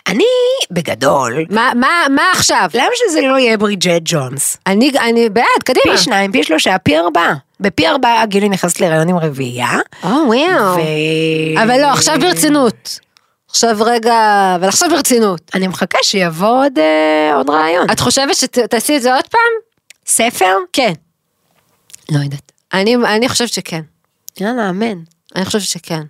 אני, 0.08 0.24
בגדול. 0.70 1.44
מה, 1.50 1.72
מה, 1.74 2.06
מה 2.10 2.22
עכשיו? 2.32 2.70
למה 2.74 2.90
שזה 2.94 3.20
לא 3.20 3.38
יהיה 3.38 3.58
בריג'ט 3.58 4.02
ג'ונס? 4.04 4.56
אני, 4.66 4.90
אני 4.98 5.28
בעד, 5.28 5.62
קדימה. 5.64 5.96
פי 5.96 6.02
שניים, 6.02 6.32
פי 6.32 6.44
שלושה, 6.44 6.78
פי 6.78 6.98
ארבעה. 6.98 7.34
בפי 7.60 7.88
ארבעה 7.88 8.26
גילי 8.26 8.48
נכנסת 8.48 8.80
להיריון 8.80 9.08
עם 9.08 9.16
רביעייה. 9.16 9.78
או 10.04 10.08
וואו. 10.08 10.76
ו... 10.76 10.80
אבל 11.62 11.80
לא, 11.80 11.86
עכשיו 11.86 12.16
ברצינות. 12.20 13.00
עכשיו 13.50 13.76
רגע, 13.80 14.52
אבל 14.56 14.68
עכשיו 14.68 14.88
ברצינות. 14.90 15.50
אני 15.54 15.66
מחכה 15.66 15.98
שיבוא 16.02 16.64
עוד, 16.64 16.78
אה, 16.78 17.36
עוד 17.36 17.50
רעיון. 17.50 17.86
את 17.92 18.00
חושבת 18.00 18.36
שתעשי 18.36 18.96
את 18.96 19.02
זה 19.02 19.14
עוד 19.14 19.26
פעם? 19.26 19.52
ספר? 20.06 20.56
כן. 20.72 20.92
לא 22.10 22.18
יודעת. 22.18 22.52
אני, 22.72 22.96
אני 22.96 23.28
חושבת 23.28 23.48
שכן. 23.48 23.80
יאללה, 24.40 24.70
אמן. 24.70 24.98
אני 25.36 25.44
חושבת 25.44 25.62
שכן. 25.62 26.02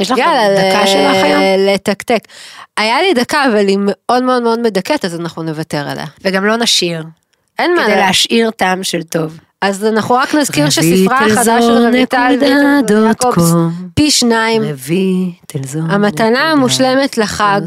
יש 0.00 0.10
לך 0.10 0.18
דקה 0.18 0.86
שלך 0.86 1.24
היום? 1.24 1.42
לתקתק. 1.58 2.20
היה 2.76 3.02
לי 3.02 3.14
דקה, 3.14 3.44
אבל 3.44 3.68
היא 3.68 3.78
מאוד 3.80 4.22
מאוד 4.22 4.42
מאוד 4.42 4.60
מדכאת, 4.60 5.04
אז 5.04 5.20
אנחנו 5.20 5.42
נוותר 5.42 5.88
עליה. 5.88 6.06
וגם 6.24 6.44
לא 6.44 6.56
נשאיר. 6.56 7.04
אין 7.58 7.74
מה. 7.74 7.84
כדי 7.84 7.96
להשאיר 7.96 8.50
טעם 8.50 8.82
של 8.82 9.02
טוב. 9.02 9.38
אז 9.60 9.84
אנחנו 9.84 10.14
רק 10.14 10.34
נזכיר 10.34 10.70
שספרה 10.70 11.26
החדש 11.26 11.64
של 11.64 11.86
רויטל 11.88 12.38
ויעקובס, 12.88 13.52
פי 13.94 14.10
שניים, 14.10 14.62
המתנה 15.88 16.42
המושלמת 16.52 17.18
לחג, 17.18 17.60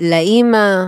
לאימא, 0.00 0.84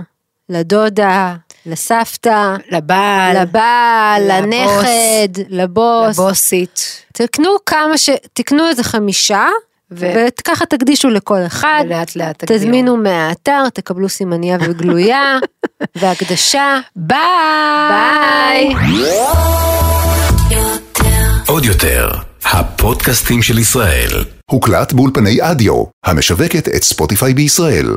לדודה, 0.49 1.35
לסבתא, 1.65 2.55
לבעל, 2.71 3.41
לבעל, 3.41 4.23
לנכד, 4.31 5.41
לבוס, 5.49 6.19
לבוסית. 6.19 7.05
תקנו 7.13 7.49
כמה 7.65 7.97
ש... 7.97 8.09
תקנו 8.33 8.67
איזה 8.67 8.83
חמישה, 8.83 9.45
ו... 9.91 10.13
וככה 10.15 10.65
תקדישו 10.65 11.09
לכל 11.09 11.45
אחד, 11.45 11.83
ולאט 11.85 12.15
לאט 12.15 12.39
תגדירו. 12.39 12.59
תזמינו 12.59 12.97
מהאתר, 12.97 13.69
תקבלו 13.73 14.09
סימניה 14.09 14.57
וגלויה, 14.61 15.37
והקדשה. 15.99 16.79
ביי! 16.95 17.19
ביי! 18.69 18.75
עוד 21.47 21.65
יותר, 21.65 22.11
הפודקאסטים 22.43 23.41
של 23.41 23.59
ישראל. 23.59 24.23
הוקלט 24.51 24.93
באולפני 24.93 25.37
אדיו, 25.41 25.83
המשווקת 26.05 26.67
את 26.67 26.83
ספוטיפיי 26.83 27.33
בישראל. 27.33 27.87